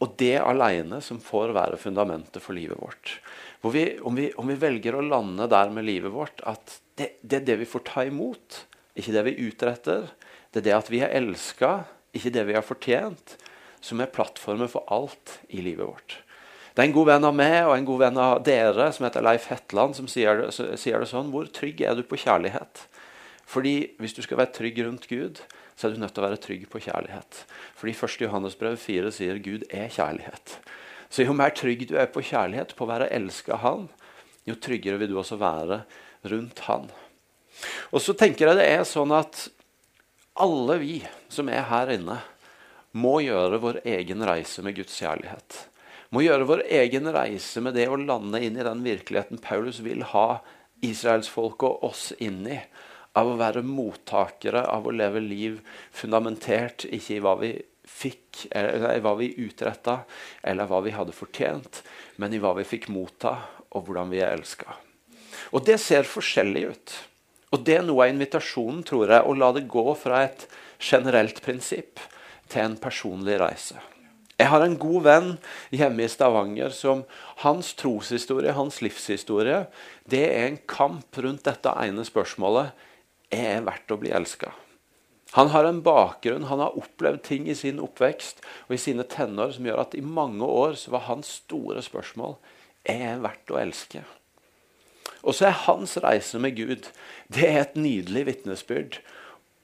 og 0.04 0.16
det 0.20 0.36
alene 0.42 1.00
som 1.06 1.22
får 1.22 1.54
være 1.56 1.80
fundamentet 1.80 2.44
for 2.44 2.58
livet 2.58 2.80
vårt. 2.80 3.18
Vi, 3.64 3.84
om, 4.04 4.16
vi, 4.18 4.32
om, 4.36 4.50
vi, 4.50 4.58
velger 4.60 4.98
å 4.98 5.06
lande 5.06 5.48
der 5.48 5.70
med 5.72 5.86
livet 5.88 6.12
vårt 6.12 6.42
at 6.50 6.80
det, 7.00 7.14
det, 7.22 7.38
er 7.38 7.46
det 7.48 7.60
vi 7.62 7.70
får 7.70 7.86
ta 7.88 8.04
imot, 8.10 8.58
ikke 8.98 9.16
det 9.16 9.24
vi 9.28 9.40
utretter. 9.48 10.12
Det 10.54 10.62
er 10.62 10.68
det 10.70 10.76
at 10.78 10.92
vi 10.94 11.02
er 11.06 11.16
elska, 11.18 11.84
ikke 12.14 12.34
det 12.34 12.46
vi 12.50 12.58
har 12.58 12.66
fortjent, 12.66 13.38
som 13.84 14.02
er 14.02 14.12
plattformen 14.14 14.70
for 14.72 14.86
alt 14.94 15.40
i 15.50 15.64
livet 15.66 15.88
vårt. 15.88 16.20
Det 16.74 16.82
er 16.82 16.90
en 16.90 16.96
god 16.96 17.10
venn 17.12 17.28
av 17.28 17.36
meg 17.38 17.58
og 17.68 17.76
en 17.76 17.86
god 17.86 18.00
venn 18.02 18.16
av 18.18 18.40
dere 18.46 18.88
som 18.96 19.06
heter 19.06 19.26
Leif 19.26 19.46
Hetland, 19.52 19.94
som 19.98 20.08
sier 20.10 20.40
det, 20.40 20.48
sier 20.82 20.98
det 20.98 21.10
sånn 21.10 21.30
Hvor 21.34 21.46
trygg 21.54 21.84
er 21.86 21.94
du 21.98 22.02
på 22.02 22.18
kjærlighet? 22.18 22.88
Fordi 23.46 23.94
hvis 24.02 24.16
du 24.18 24.24
skal 24.26 24.40
være 24.40 24.56
trygg 24.56 24.80
rundt 24.82 25.06
Gud, 25.10 25.44
så 25.78 25.88
er 25.88 25.94
du 25.94 26.02
nødt 26.02 26.16
til 26.16 26.24
å 26.24 26.26
være 26.26 26.42
trygg 26.42 26.66
på 26.72 26.82
kjærlighet. 26.86 27.44
Fordi 27.78 27.94
1. 27.94 28.18
Johannesbrev 28.26 28.78
4 28.82 29.12
sier 29.14 29.42
Gud 29.46 29.68
er 29.70 29.92
kjærlighet. 29.94 30.58
Så 31.14 31.28
jo 31.28 31.36
mer 31.38 31.54
trygg 31.54 31.86
du 31.90 31.94
er 32.00 32.10
på 32.10 32.24
kjærlighet, 32.26 32.74
på 32.74 32.88
å 32.88 32.90
være 32.90 33.12
elska 33.14 33.54
av 33.58 33.64
Han, 33.66 33.88
jo 34.50 34.58
tryggere 34.58 34.98
vil 35.02 35.14
du 35.14 35.20
også 35.22 35.38
være 35.42 35.84
rundt 36.32 36.66
Han. 36.66 36.90
Og 37.92 38.02
så 38.04 38.16
tenker 38.18 38.48
jeg 38.48 38.60
det 38.60 38.70
er 38.72 38.88
sånn 38.88 39.14
at 39.16 39.48
alle 40.44 40.80
vi 40.82 40.96
som 41.32 41.50
er 41.50 41.68
her 41.70 41.94
inne, 41.94 42.22
må 42.94 43.20
gjøre 43.26 43.58
vår 43.62 43.80
egen 43.90 44.22
reise 44.26 44.62
med 44.66 44.76
Guds 44.78 44.96
kjærlighet 45.02 45.64
må 46.14 46.22
gjøre 46.22 46.46
vår 46.46 46.62
egen 46.70 47.10
reise 47.14 47.62
med 47.66 47.74
det 47.78 47.88
å 47.90 47.98
lande 47.98 48.42
inn 48.46 48.58
i 48.60 48.66
den 48.66 48.84
virkeligheten 48.86 49.42
Paulus 49.42 49.80
vil 49.82 50.04
ha 50.12 50.44
israelsfolket 50.86 51.66
og 51.66 51.88
oss 51.90 52.12
inn 52.22 52.44
i. 52.46 52.60
Av 53.18 53.30
å 53.30 53.38
være 53.38 53.64
mottakere, 53.66 54.62
av 54.70 54.86
å 54.86 54.94
leve 54.94 55.22
liv 55.24 55.60
fundamentert 55.94 56.86
ikke 56.86 57.16
i 57.16 57.24
hva 57.24 57.34
vi 57.42 57.52
fikk, 57.90 58.46
eller 58.54 59.02
hva 59.02 59.16
vi 59.18 59.32
utretta, 59.42 60.00
eller 60.42 60.70
hva 60.70 60.82
vi 60.86 60.94
hadde 60.94 61.16
fortjent, 61.18 61.82
men 62.22 62.34
i 62.34 62.42
hva 62.42 62.54
vi 62.58 62.66
fikk 62.68 62.90
motta, 62.94 63.36
og 63.74 63.88
hvordan 63.88 64.14
vi 64.14 64.22
er 64.22 64.36
elska. 64.36 64.78
Og 65.54 65.66
det 65.66 65.80
ser 65.82 66.06
forskjellig 66.10 66.66
ut. 66.70 66.96
Og 67.54 67.62
det 67.62 67.78
er 67.78 67.86
noe 67.86 68.08
av 68.08 68.14
invitasjonen, 68.14 68.82
tror 68.88 69.12
jeg, 69.14 69.22
å 69.22 69.38
la 69.38 69.52
det 69.54 69.68
gå 69.70 69.86
fra 70.00 70.24
et 70.26 70.48
generelt 70.82 71.42
prinsipp 71.46 72.02
til 72.50 72.64
en 72.66 72.78
personlig 72.82 73.38
reise. 73.42 73.78
Jeg 74.42 74.50
har 74.50 74.64
en 74.66 74.80
god 74.82 75.04
venn 75.06 75.28
hjemme 75.72 76.04
i 76.04 76.10
Stavanger 76.10 76.74
som 76.74 77.04
hans 77.44 77.70
troshistorie, 77.78 78.56
hans 78.58 78.82
livshistorie, 78.82 79.68
det 80.10 80.24
er 80.26 80.48
en 80.48 80.58
kamp 80.68 81.22
rundt 81.22 81.46
dette 81.46 81.72
ene 81.86 82.06
spørsmålet 82.08 82.74
er 83.34 83.46
jeg 83.52 83.66
verdt 83.70 83.94
å 83.94 84.00
bli 84.02 84.12
elska. 84.18 84.50
Han 85.38 85.50
har 85.54 85.66
en 85.66 85.82
bakgrunn, 85.86 86.50
han 86.50 86.62
har 86.62 86.76
opplevd 86.78 87.24
ting 87.26 87.48
i 87.50 87.56
sin 87.58 87.80
oppvekst 87.82 88.42
og 88.68 88.76
i 88.76 88.82
sine 88.82 89.06
tenår 89.10 89.56
som 89.56 89.70
gjør 89.70 89.86
at 89.86 89.96
i 89.98 90.04
mange 90.06 90.46
år 90.46 90.76
så 90.82 90.94
var 90.94 91.08
hans 91.08 91.30
store 91.40 91.82
spørsmål 91.86 92.36
er 92.90 93.06
jeg 93.06 93.24
verdt 93.24 93.54
å 93.54 93.62
elske. 93.62 94.04
Og 95.24 95.38
så 95.38 95.48
er 95.50 95.62
hans 95.66 95.96
reise 96.04 96.40
med 96.42 96.58
Gud 96.58 96.90
det 97.34 97.48
er 97.48 97.62
et 97.64 97.78
nydelig 97.80 98.26
vitnesbyrd 98.28 99.00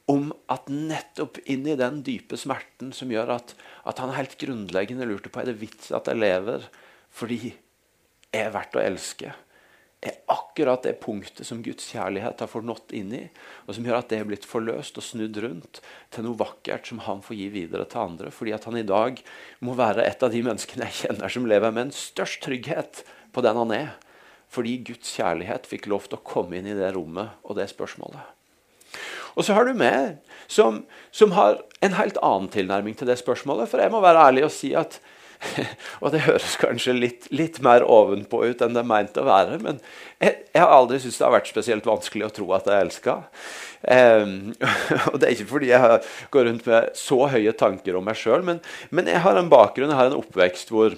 om 0.10 0.32
at 0.50 0.72
nettopp 0.72 1.38
inn 1.46 1.68
i 1.70 1.78
den 1.78 2.00
dype 2.06 2.39
smerten 2.39 2.94
som 2.96 3.12
gjør 3.13 3.36
at, 3.36 3.54
at 3.86 4.00
han 4.01 4.16
helt 4.16 4.39
grunnleggende 4.42 5.06
lurte 5.06 5.30
på 5.30 5.44
er 5.44 5.51
det 5.51 5.60
vits 5.62 5.92
at 5.94 6.10
jeg 6.10 6.18
lever 6.18 6.66
fordi 7.13 7.42
jeg 7.50 8.42
er 8.46 8.51
verdt 8.54 8.78
å 8.78 8.82
elske, 8.82 9.32
er 10.00 10.20
akkurat 10.32 10.86
det 10.86 10.96
punktet 11.01 11.48
som 11.48 11.63
Guds 11.66 11.89
kjærlighet 11.92 12.39
har 12.39 12.50
fornådd 12.51 12.94
inn 12.96 13.10
i, 13.18 13.24
og 13.68 13.75
som 13.75 13.88
gjør 13.88 13.98
at 14.00 14.12
det 14.12 14.20
er 14.22 14.28
blitt 14.30 14.46
forløst 14.48 15.00
og 15.01 15.04
snudd 15.04 15.39
rundt 15.44 15.82
til 16.13 16.24
noe 16.24 16.39
vakkert 16.39 16.88
som 16.88 17.01
han 17.04 17.24
får 17.25 17.36
gi 17.36 17.48
videre 17.51 17.88
til 17.89 18.06
andre. 18.06 18.32
Fordi 18.32 18.54
at 18.56 18.68
han 18.70 18.78
i 18.80 18.86
dag 18.88 19.20
må 19.66 19.75
være 19.75 20.06
et 20.08 20.24
av 20.24 20.32
de 20.32 20.44
menneskene 20.46 20.88
jeg 20.88 21.01
kjenner 21.01 21.34
som 21.34 21.50
lever 21.50 21.74
med 21.75 21.89
en 21.89 21.98
størst 21.98 22.39
trygghet 22.46 23.04
på 23.36 23.44
den 23.44 23.60
han 23.60 23.75
er. 23.75 23.92
Fordi 24.50 24.79
Guds 24.88 25.13
kjærlighet 25.13 25.70
fikk 25.70 25.88
lov 25.91 26.08
til 26.08 26.18
å 26.18 26.25
komme 26.25 26.58
inn 26.58 26.70
i 26.70 26.77
det 26.77 26.89
rommet 26.96 27.38
og 27.46 27.58
det 27.60 27.70
spørsmålet. 27.70 28.36
Og 29.38 29.46
så 29.46 29.53
har 29.56 29.70
du 29.70 29.77
meg, 29.77 30.18
som, 30.50 30.82
som, 31.15 31.36
har 31.38 31.62
en 31.86 31.96
helt 31.96 32.18
annen 32.25 32.50
tilnærming 32.51 32.98
til 32.98 33.08
det 33.08 33.20
spørsmålet. 33.22 33.70
For 33.70 33.82
jeg 33.82 33.94
må 33.94 34.01
være 34.03 34.25
ærlig 34.32 34.48
og 34.48 34.53
si 34.56 34.74
at 34.77 35.00
Og 36.03 36.12
det 36.12 36.25
høres 36.25 36.58
kanskje 36.60 36.94
litt, 36.96 37.27
litt 37.32 37.62
mer 37.63 37.86
ovenpå 37.88 38.41
ut 38.50 38.63
enn 38.63 38.75
det 38.75 38.82
er 38.82 38.89
meint 38.89 39.20
å 39.20 39.25
være. 39.27 39.60
Men 39.63 39.79
jeg, 40.20 40.36
jeg 40.51 40.63
har 40.63 40.74
aldri 40.75 41.00
syntes 41.00 41.20
det 41.22 41.27
har 41.27 41.36
vært 41.38 41.51
spesielt 41.51 41.88
vanskelig 41.88 42.27
å 42.27 42.34
tro 42.36 42.48
at 42.58 42.68
jeg 42.68 42.88
elsker. 42.88 43.22
Um, 43.79 44.34
og 45.13 45.20
det 45.20 45.29
er 45.29 45.36
ikke 45.36 45.51
fordi 45.53 45.72
jeg 45.72 46.01
går 46.34 46.50
rundt 46.50 46.68
med 46.68 46.89
så 47.00 47.22
høye 47.32 47.56
tanker 47.56 48.00
om 48.00 48.10
meg 48.10 48.20
sjøl, 48.20 48.44
men, 48.46 48.60
men, 48.91 49.08
jeg 49.08 49.24
har 49.24 49.39
en 49.39 49.51
bakgrunn, 49.51 49.94
jeg 49.94 50.01
har 50.01 50.12
en 50.12 50.20
oppvekst 50.20 50.74
hvor 50.75 50.98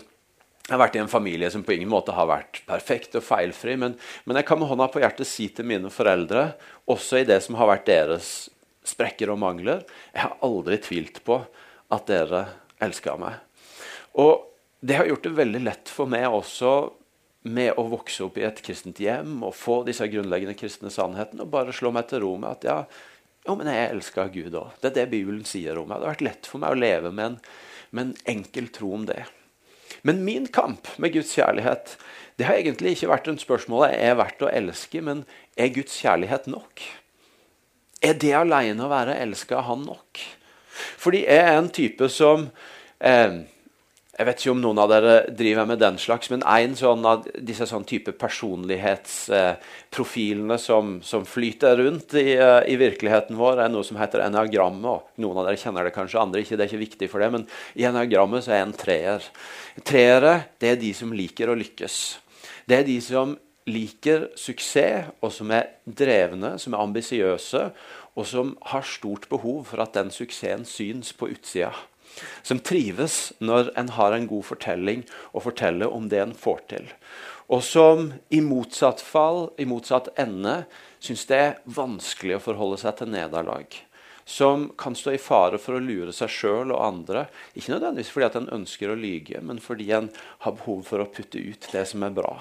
jeg 0.71 0.77
har 0.77 0.85
vært 0.85 0.93
i 0.95 1.01
en 1.01 1.11
familie 1.11 1.49
som 1.51 1.65
på 1.67 1.73
ingen 1.75 1.89
måte 1.91 2.13
har 2.15 2.29
vært 2.29 2.61
perfekt 2.63 3.17
og 3.19 3.25
feilfri. 3.27 3.73
Men, 3.75 3.97
men, 4.23 4.37
jeg 4.39 4.47
kan 4.47 4.59
med 4.61 4.69
hånda 4.69 4.85
på 4.93 5.01
hjertet 5.03 5.27
si 5.27 5.49
til 5.51 5.67
mine 5.67 5.89
foreldre, 5.91 6.45
også 6.87 7.19
i 7.19 7.25
det 7.27 7.41
som 7.43 7.57
har 7.59 7.67
vært 7.67 7.89
deres 7.89 8.29
sprekker 8.87 9.33
og 9.33 9.41
mangler, 9.43 9.83
jeg 10.15 10.23
har 10.23 10.37
aldri 10.47 10.77
tvilt 10.79 11.19
på 11.27 11.41
at 11.91 12.07
dere 12.07 12.45
elska 12.79 13.17
meg. 13.19 13.35
Og 14.23 14.47
det 14.79 14.95
har 14.95 15.11
gjort 15.11 15.27
det 15.27 15.33
veldig 15.41 15.61
lett 15.67 15.91
for 15.91 16.07
meg 16.07 16.29
også 16.31 16.71
med 17.51 17.75
å 17.75 17.85
vokse 17.91 18.23
opp 18.23 18.39
i 18.39 18.47
et 18.47 18.63
kristent 18.63 19.03
hjem 19.03 19.41
og 19.43 19.57
få 19.57 19.81
disse 19.83 20.07
grunnleggende 20.07 20.55
kristne 20.55 20.93
sannhetene 20.93 21.43
og 21.43 21.51
bare 21.51 21.75
slå 21.75 21.91
meg 21.91 22.07
til 22.07 22.23
ro 22.23 22.31
med 22.39 22.47
at 22.47 22.69
ja, 22.69 22.77
jo, 23.43 23.57
men 23.59 23.67
jeg 23.73 23.91
elsker 23.91 24.31
Gud 24.31 24.55
òg. 24.55 24.79
Det 24.79 24.93
er 24.93 24.97
det 25.01 25.07
Bibelen 25.17 25.43
sier 25.49 25.83
om 25.83 25.91
meg. 25.91 25.99
Det 25.99 26.07
har 26.07 26.15
vært 26.15 26.27
lett 26.29 26.47
for 26.47 26.63
meg 26.63 26.71
å 26.71 26.79
leve 26.79 27.11
med 27.11 27.33
en, 27.33 27.37
med 27.91 28.07
en 28.07 28.35
enkel 28.37 28.71
tro 28.71 28.95
om 28.95 29.03
det. 29.09 29.25
Men 30.07 30.23
min 30.25 30.47
kamp 30.49 30.89
med 30.97 31.13
Guds 31.13 31.33
kjærlighet 31.37 31.95
det 32.39 32.47
har 32.47 32.57
egentlig 32.57 32.95
ikke 32.95 33.11
vært 33.11 33.27
en 33.29 33.37
spørsmål 33.37 33.91
er 33.91 34.15
verdt 34.17 34.41
å 34.41 34.49
elske, 34.49 35.01
men 35.05 35.25
er 35.59 35.73
Guds 35.75 35.93
kjærlighet 36.01 36.47
nok? 36.49 36.81
Er 38.01 38.15
det 38.17 38.31
alene 38.33 38.87
å 38.87 38.89
være 38.89 39.19
elska 39.21 39.59
av 39.59 39.67
Han 39.67 39.83
nok? 39.85 40.21
Fordi 40.97 41.25
jeg 41.27 41.37
er 41.37 41.59
en 41.59 41.69
type 41.69 42.07
som 42.09 42.47
eh, 42.97 43.43
jeg 44.11 44.27
vet 44.27 44.41
ikke 44.41 44.51
om 44.51 44.59
noen 44.59 44.75
av 44.83 44.89
dere 44.91 45.31
driver 45.31 45.63
med 45.69 45.79
den 45.79 45.95
slags, 46.01 46.27
men 46.33 46.41
en 46.43 46.73
sånn 46.75 47.05
av 47.07 47.23
disse 47.47 47.63
sånn 47.69 47.85
type 47.87 48.11
personlighetsprofilene 48.19 50.57
som, 50.59 50.99
som, 51.05 51.25
flyter 51.25 51.77
rundt 51.79 52.13
i, 52.19 52.35
eh, 52.35 52.61
i, 52.67 52.75
virkeligheten 52.81 53.37
vår, 53.39 53.61
er 53.63 53.69
noe 53.71 53.83
som 53.87 53.95
heter 54.01 54.19
enagrammet. 54.25 55.01
Noen 55.23 55.37
av 55.39 55.45
dere 55.47 55.61
kjenner 55.61 55.83
det 55.87 55.95
kanskje, 55.95 56.19
andre 56.19 56.41
ikke. 56.43 56.57
Det 56.59 56.63
er 56.65 56.71
ikke 56.73 56.85
viktig 56.85 57.07
for 57.13 57.19
det, 57.23 57.29
men 57.37 57.45
i 57.79 57.87
enagrammet 57.87 58.43
så 58.43 58.51
er 58.57 58.63
en 58.65 58.75
treer. 58.75 59.21
Treere 59.87 60.33
det 60.59 60.67
er 60.73 60.81
de 60.81 60.91
som 60.97 61.15
liker 61.15 61.47
å 61.47 61.59
lykkes. 61.61 61.95
Det 62.67 62.75
er 62.81 62.85
de 62.89 62.99
som 63.05 63.27
liker 63.71 64.19
suksess, 64.35 65.07
og 65.23 65.31
som 65.31 65.47
er 65.55 65.71
drevne, 65.87 66.59
som 66.59 66.75
er 66.75 66.83
ambisiøse, 66.83 67.63
og 68.19 68.27
som 68.27 68.59
har 68.73 68.83
stort 68.83 69.31
behov 69.31 69.71
for 69.71 69.79
at 69.85 69.95
den 69.95 70.11
suksessen 70.11 70.67
syns 70.67 71.15
på 71.15 71.31
utsida 71.31 71.71
som 72.43 72.59
trives 72.59 73.33
når 73.39 73.71
en 73.79 73.91
har 73.97 74.15
en 74.15 74.27
god 74.29 74.47
fortelling 74.51 75.05
å 75.31 75.43
fortelle 75.43 75.87
om 75.87 76.09
det 76.11 76.21
en 76.23 76.33
får 76.37 76.63
til. 76.73 76.89
Og 77.51 77.63
som 77.67 78.11
i 78.31 78.39
motsatt 78.43 79.01
fall, 79.03 79.49
i 79.59 79.67
motsatt 79.67 80.11
ende, 80.19 80.63
syns 81.03 81.25
det 81.27 81.39
er 81.39 81.57
vanskelig 81.65 82.37
å 82.37 82.43
forholde 82.45 82.79
seg 82.79 82.99
til 82.99 83.11
nederlag. 83.11 83.65
Som 84.23 84.69
kan 84.79 84.95
stå 84.95 85.15
i 85.15 85.19
fare 85.19 85.59
for 85.59 85.75
å 85.75 85.83
lure 85.83 86.13
seg 86.15 86.31
sjøl 86.31 86.71
og 86.71 86.83
andre. 86.85 87.25
Ikke 87.57 87.73
nødvendigvis 87.73 88.11
fordi 88.13 88.27
at 88.29 88.37
en 88.39 88.51
ønsker 88.61 88.93
å 88.93 88.99
lyge, 88.99 89.41
men 89.43 89.59
fordi 89.59 89.89
en 89.97 90.11
har 90.45 90.55
behov 90.55 90.85
for 90.87 91.03
å 91.03 91.09
putte 91.11 91.41
ut 91.41 91.67
det 91.73 91.83
som 91.89 92.05
er 92.07 92.15
bra. 92.15 92.37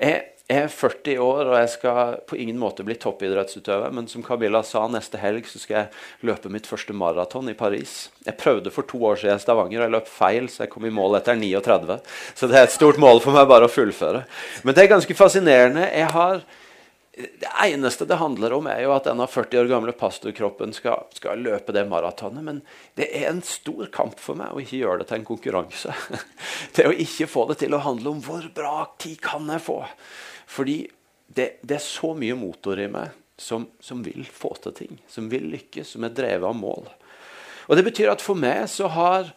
Jeg 0.00 0.35
jeg 0.46 0.62
er 0.62 0.68
40 0.70 1.16
år 1.24 1.48
og 1.48 1.56
jeg 1.58 1.70
skal 1.72 2.18
på 2.30 2.36
ingen 2.38 2.58
måte 2.60 2.84
bli 2.86 2.94
toppidrettsutøver. 3.02 3.90
Men 3.94 4.06
som 4.06 4.22
Kabila 4.22 4.60
sa, 4.66 4.84
neste 4.90 5.18
helg 5.18 5.48
så 5.50 5.58
skal 5.58 5.76
jeg 5.80 6.28
løpe 6.28 6.52
mitt 6.54 6.68
første 6.70 6.94
maraton 6.94 7.50
i 7.50 7.56
Paris. 7.58 7.96
Jeg 8.22 8.38
prøvde 8.38 8.70
for 8.74 8.86
to 8.86 9.00
år 9.08 9.18
siden 9.18 9.40
i 9.40 9.42
Stavanger, 9.42 9.80
og 9.80 9.88
jeg 9.88 9.94
løp 9.96 10.10
feil, 10.10 10.46
så 10.52 10.62
jeg 10.62 10.70
kom 10.74 10.86
i 10.86 10.94
mål 10.94 11.18
etter 11.18 11.34
39. 11.40 11.98
Så 12.38 12.46
det 12.46 12.60
er 12.60 12.68
et 12.68 12.76
stort 12.76 13.00
mål 13.02 13.18
for 13.24 13.34
meg 13.34 13.48
bare 13.50 13.66
å 13.66 13.72
fullføre. 13.72 14.22
Men 14.62 14.76
det 14.76 14.84
er 14.84 14.94
ganske 14.94 15.18
fascinerende. 15.18 15.88
Jeg 15.90 16.14
har 16.14 16.46
det 17.16 17.48
eneste 17.64 18.04
det 18.04 18.18
handler 18.20 18.52
om, 18.52 18.66
er 18.68 18.82
jo 18.84 18.92
at 18.92 19.06
denne 19.08 19.24
40 19.24 19.62
år 19.62 19.70
gamle 19.70 19.94
pastorkroppen 19.96 20.74
skal, 20.76 21.06
skal, 21.16 21.40
løpe 21.40 21.72
det 21.72 21.86
maratonet. 21.88 22.44
Men 22.44 22.60
det 23.00 23.08
er 23.08 23.30
en 23.30 23.40
stor 23.42 23.88
kamp 23.94 24.20
for 24.20 24.36
meg 24.38 24.52
å 24.52 24.60
ikke 24.60 24.82
gjøre 24.82 25.00
det 25.00 25.08
til 25.10 25.22
en 25.22 25.28
konkurranse. 25.32 25.96
Det 26.76 26.84
å 26.84 26.92
ikke 26.92 27.28
få 27.30 27.46
det 27.48 27.56
til 27.62 27.72
å 27.72 27.80
handle 27.80 28.12
om 28.12 28.20
hvor 28.24 28.44
bra 28.54 28.84
tid 29.00 29.16
kan 29.24 29.48
jeg 29.48 29.64
få. 29.64 29.78
Fordi 30.46 30.84
det, 31.26 31.58
det, 31.62 31.78
er 31.78 31.84
så 31.84 32.12
mye 32.16 32.36
motor 32.38 32.78
i 32.80 32.88
meg 32.90 33.14
som, 33.38 33.66
som, 33.82 34.02
vil 34.06 34.24
få 34.30 34.54
til 34.62 34.74
ting, 34.76 34.98
som 35.10 35.30
vil 35.32 35.48
lykkes, 35.52 35.94
som 35.96 36.06
er 36.06 36.14
drevet 36.16 36.46
av 36.48 36.56
mål. 36.56 36.88
Og 37.66 37.76
Det 37.76 37.84
betyr 37.88 38.12
at 38.12 38.24
for 38.24 38.38
meg 38.38 38.68
så 38.70 38.88
har 38.94 39.32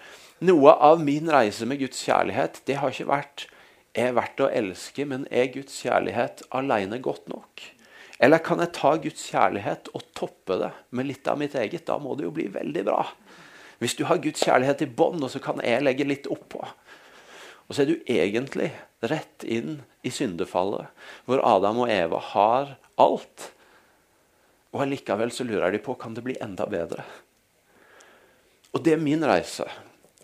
noe 0.46 0.76
av 0.78 1.02
min 1.04 1.28
reise 1.32 1.66
med 1.68 1.82
Guds 1.82 2.00
kjærlighet 2.06 2.62
det 2.70 2.78
har 2.80 2.94
ikke 2.94 3.10
vært 3.10 3.50
er 3.98 4.14
verdt 4.16 4.44
å 4.46 4.52
elske, 4.54 5.06
men 5.10 5.26
er 5.34 5.50
Guds 5.54 5.82
kjærlighet 5.82 6.44
alene 6.56 7.02
godt 7.04 7.28
nok? 7.32 7.64
Eller 8.20 8.42
kan 8.44 8.60
jeg 8.62 8.76
ta 8.76 8.94
Guds 9.02 9.24
kjærlighet 9.32 9.90
og 9.96 10.04
toppe 10.18 10.60
det 10.60 10.72
med 10.96 11.08
litt 11.08 11.28
av 11.28 11.40
mitt 11.40 11.56
eget? 11.56 11.88
Da 11.88 11.98
må 12.02 12.16
det 12.20 12.28
jo 12.28 12.36
bli 12.36 12.50
veldig 12.52 12.84
bra. 12.88 13.02
Hvis 13.80 13.96
du 13.96 14.04
har 14.10 14.20
Guds 14.22 14.44
kjærlighet 14.44 14.84
i 14.84 14.90
bånn, 14.92 15.22
og 15.24 15.32
så 15.32 15.40
kan 15.44 15.62
jeg 15.64 15.86
legge 15.86 16.08
litt 16.08 16.28
oppå. 16.32 16.66
Og 17.70 17.76
så 17.76 17.84
er 17.84 17.92
du 17.92 18.10
egentlig 18.10 18.72
rett 19.06 19.46
inn 19.46 19.80
i 20.04 20.12
syndefallet, 20.12 20.90
hvor 21.30 21.44
Adam 21.46 21.84
og 21.86 21.92
Eva 21.94 22.20
har 22.34 22.76
alt. 23.00 23.52
Og 24.74 24.84
allikevel 24.84 25.32
så 25.34 25.46
lurer 25.46 25.74
de 25.74 25.82
på 25.84 25.96
kan 26.02 26.18
det 26.18 26.26
bli 26.26 26.38
enda 26.42 26.66
bedre. 26.70 27.06
Og 28.74 28.82
det 28.86 28.96
er 28.96 29.02
min 29.02 29.24
reise. 29.26 29.66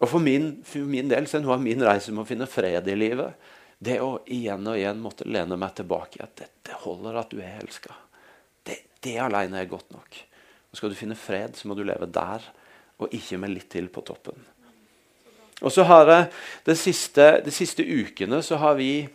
Og 0.02 0.10
for 0.12 0.22
min, 0.22 0.58
for 0.68 0.90
min 0.90 1.10
del 1.10 1.30
så 1.30 1.38
er 1.38 1.46
noe 1.46 1.56
av 1.56 1.64
min 1.64 1.82
reise 1.86 2.12
med 2.12 2.26
å 2.26 2.30
finne 2.30 2.50
fred 2.50 2.90
i 2.92 2.98
livet 2.98 3.54
det 3.86 4.00
å 4.02 4.20
igjen 4.32 4.66
og 4.68 4.80
igjen 4.80 5.02
måtte 5.04 5.28
lene 5.28 5.58
meg 5.60 5.76
tilbake 5.78 6.20
i 6.20 6.24
at 6.26 6.36
dette 6.40 6.78
holder 6.86 7.20
at 7.20 7.34
du 7.34 7.42
er 7.44 7.60
elska. 7.60 7.94
Det, 8.66 8.78
det 9.04 9.18
alene 9.22 9.62
er 9.62 9.70
godt 9.70 9.92
nok. 9.94 10.20
Og 10.72 10.80
Skal 10.80 10.92
du 10.92 10.98
finne 10.98 11.18
fred, 11.20 11.56
så 11.56 11.70
må 11.70 11.78
du 11.78 11.84
leve 11.86 12.08
der, 12.10 12.44
og 12.96 13.14
ikke 13.14 13.40
med 13.42 13.54
litt 13.54 13.70
til 13.74 13.90
på 13.92 14.04
toppen. 14.08 14.40
Og 15.62 15.72
så 15.72 15.86
har 15.88 16.10
jeg 16.12 16.26
De 16.66 16.76
siste, 16.76 17.28
de 17.46 17.52
siste 17.52 17.84
ukene 17.84 18.42
så 18.44 18.58
har 18.60 18.76
vi, 18.76 19.08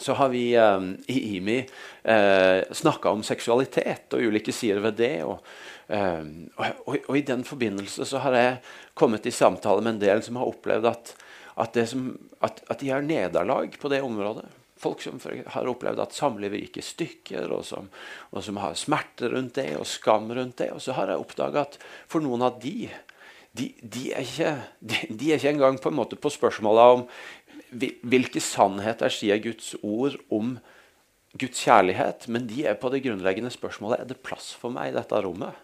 så 0.00 0.16
har 0.18 0.32
vi 0.32 0.56
um, 0.58 0.96
i 1.06 1.36
IMI 1.36 1.60
uh, 1.62 2.64
snakka 2.72 3.12
om 3.12 3.22
seksualitet 3.22 4.16
og 4.16 4.24
ulike 4.26 4.52
sider 4.52 4.80
ved 4.80 4.98
det. 4.98 5.18
og 5.24 5.44
Um, 5.92 6.46
og, 6.56 6.94
og, 7.08 7.16
I 7.18 7.24
den 7.26 7.42
forbindelse 7.44 8.06
så 8.08 8.22
har 8.24 8.32
jeg 8.32 8.52
kommet 8.96 9.26
i 9.28 9.32
samtale 9.34 9.82
med 9.82 9.96
en 9.96 10.00
del 10.00 10.22
som 10.24 10.38
har 10.40 10.48
opplevd 10.48 10.86
at, 10.88 11.10
at, 11.60 11.76
som, 11.90 12.06
at, 12.40 12.62
at 12.70 12.80
de 12.80 12.88
har 12.88 13.04
nederlag 13.04 13.74
på 13.80 13.90
det 13.92 14.00
området. 14.00 14.46
Folk 14.80 15.02
som 15.04 15.20
har 15.22 15.68
opplevd 15.68 16.00
at 16.00 16.16
samlivet 16.16 16.64
gikk 16.64 16.80
i 16.80 16.86
stykker, 16.86 17.52
og 17.52 17.66
som, 17.66 17.90
og 18.32 18.46
som 18.46 18.56
har 18.62 18.78
smerter 18.78 19.34
rundt 19.36 19.58
det 19.58 19.68
og 19.76 19.86
skam 19.86 20.32
rundt 20.32 20.56
det. 20.62 20.70
Og 20.72 20.80
så 20.82 20.96
har 20.96 21.12
jeg 21.12 21.22
oppdaga 21.22 21.66
at 21.66 21.76
for 22.10 22.24
noen 22.24 22.46
av 22.46 22.56
de 22.62 22.88
de, 23.52 23.68
de, 23.82 24.06
er 24.12 24.24
ikke, 24.24 24.52
de, 24.80 25.26
er 25.28 25.36
ikke, 25.36 25.52
engang 25.52 25.78
på 25.80 25.90
en 25.92 25.98
måte 25.98 26.16
på 26.16 26.32
spørsmålet 26.32 26.96
om 26.96 27.02
hvilke 27.72 28.40
sannheter 28.40 29.12
sier 29.12 29.40
Guds 29.44 29.74
ord 29.82 30.16
om 30.32 30.56
Guds 31.40 31.60
kjærlighet, 31.64 32.26
men 32.32 32.46
de 32.48 32.66
er 32.68 32.76
på 32.80 32.90
det 32.92 33.02
grunnleggende 33.06 33.52
spørsmålet 33.52 34.02
er 34.02 34.08
det 34.10 34.20
plass 34.24 34.50
for 34.60 34.72
meg 34.72 34.90
i 34.90 34.96
dette 34.96 35.20
rommet. 35.24 35.56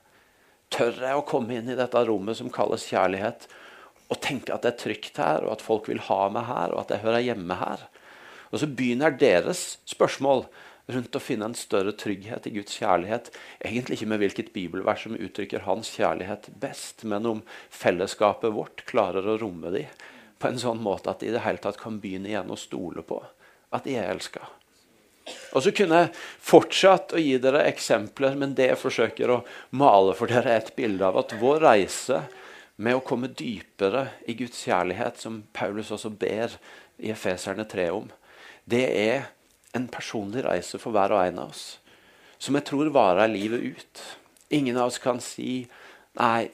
Tør 0.72 1.00
jeg 1.04 1.16
å 1.16 1.24
komme 1.28 1.56
inn 1.56 1.68
i 1.68 1.76
dette 1.76 2.04
rommet 2.08 2.38
som 2.40 2.52
kalles 2.52 2.86
kjærlighet, 2.88 3.48
og 4.08 4.20
tenke 4.24 4.54
at 4.54 4.64
det 4.64 4.72
er 4.72 4.80
trygt 4.80 5.20
her, 5.20 5.44
og 5.44 5.56
at 5.56 5.64
folk 5.64 5.88
vil 5.90 6.00
ha 6.08 6.22
meg 6.32 6.48
her, 6.48 6.72
og 6.72 6.84
at 6.84 6.94
jeg 6.94 7.04
hører 7.04 7.24
hjemme 7.26 7.58
her? 7.60 7.84
Og 8.48 8.62
så 8.62 8.68
begynner 8.72 9.12
deres 9.20 9.76
spørsmål 9.88 10.46
rundt 10.88 11.16
å 11.16 11.22
finne 11.22 11.48
en 11.50 11.56
større 11.56 11.92
trygghet 11.96 12.46
i 12.48 12.54
Guds 12.56 12.78
kjærlighet. 12.80 13.30
Egentlig 13.60 13.98
ikke 13.98 14.10
med 14.12 14.22
hvilket 14.22 14.52
bibelvers 14.54 15.04
som 15.04 15.16
uttrykker 15.16 15.66
hans 15.68 15.90
kjærlighet 15.96 16.48
best, 16.60 17.04
men 17.08 17.28
om 17.28 17.42
fellesskapet 17.68 18.54
vårt 18.56 18.86
klarer 18.88 19.26
å 19.28 19.38
romme 19.40 19.72
de 19.74 19.84
på 20.38 20.48
en 20.48 20.60
sånn 20.60 20.80
måte 20.82 21.10
at 21.10 21.20
de 21.20 21.28
i 21.28 21.34
det 21.34 21.42
hele 21.44 21.60
tatt 21.62 21.80
kan 21.80 21.98
begynne 22.00 22.30
igjen 22.30 22.54
å 22.54 22.58
stole 22.58 23.02
på 23.06 23.20
at 23.74 23.84
de 23.84 23.98
er 23.98 24.08
elska. 24.12 24.46
Og 25.52 25.64
så 25.64 25.72
kunne 25.76 26.02
jeg 26.02 26.12
fortsatt 26.48 27.12
å 27.12 27.20
gi 27.20 27.34
dere 27.42 27.66
eksempler, 27.68 28.36
men 28.38 28.54
det 28.56 28.70
jeg 28.70 28.80
forsøker 28.80 29.32
å 29.32 29.42
male 29.76 30.14
for 30.16 30.30
dere, 30.30 30.54
er 30.54 30.62
et 30.62 30.76
bilde 30.76 31.04
av 31.04 31.18
at 31.20 31.34
vår 31.40 31.60
reise 31.66 32.22
med 32.80 32.96
å 32.96 33.04
komme 33.04 33.28
dypere 33.36 34.06
i 34.30 34.36
Guds 34.38 34.62
kjærlighet, 34.64 35.18
som 35.20 35.42
Paulus 35.52 35.90
også 35.92 36.14
ber 36.14 36.54
i 36.96 37.12
Efeserne 37.12 37.66
3 37.68 37.90
om, 37.92 38.06
det 38.68 38.86
er 38.88 39.28
en 39.76 39.88
personlig 39.92 40.44
reise 40.46 40.80
for 40.80 40.94
hver 40.94 41.14
og 41.14 41.24
en 41.24 41.42
av 41.44 41.52
oss. 41.52 41.78
Som 42.38 42.56
jeg 42.58 42.68
tror 42.68 42.92
varer 42.94 43.30
livet 43.30 43.74
ut. 43.74 44.02
Ingen 44.54 44.78
av 44.78 44.92
oss 44.92 44.98
kan 45.02 45.20
si 45.20 45.68
'nei, 46.18 46.50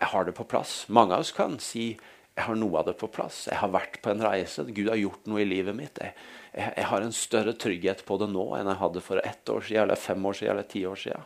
jeg 0.00 0.08
har 0.08 0.24
det 0.24 0.34
på 0.34 0.44
plass'. 0.44 0.88
Mange 0.88 1.14
av 1.14 1.20
oss 1.20 1.32
kan 1.32 1.58
si 1.58 1.96
'jeg 2.36 2.44
har 2.44 2.54
noe 2.54 2.78
av 2.78 2.86
det 2.86 2.98
på 2.98 3.08
plass'. 3.08 3.48
'Jeg 3.48 3.58
har 3.58 3.68
vært 3.68 4.02
på 4.02 4.10
en 4.10 4.22
reise'. 4.22 4.72
Gud 4.74 4.88
har 4.88 4.96
gjort 4.96 5.26
noe 5.26 5.40
i 5.40 5.44
livet 5.44 5.74
mitt. 5.74 5.98
Jeg, 5.98 6.14
jeg, 6.54 6.72
jeg, 6.76 6.84
har 6.84 7.00
en 7.00 7.12
større 7.12 7.52
trygghet 7.52 8.04
på 8.04 8.18
det 8.18 8.28
nå 8.28 8.56
enn 8.56 8.66
jeg 8.66 8.82
hadde 8.82 9.00
for 9.00 9.20
ett 9.24 9.48
år 9.48 9.60
siden, 9.60 9.82
eller 9.82 9.96
fem 9.96 10.26
år 10.26 10.32
siden, 10.32 10.50
eller 10.50 10.68
ti 10.68 10.86
år 10.86 10.96
siden. 10.96 11.22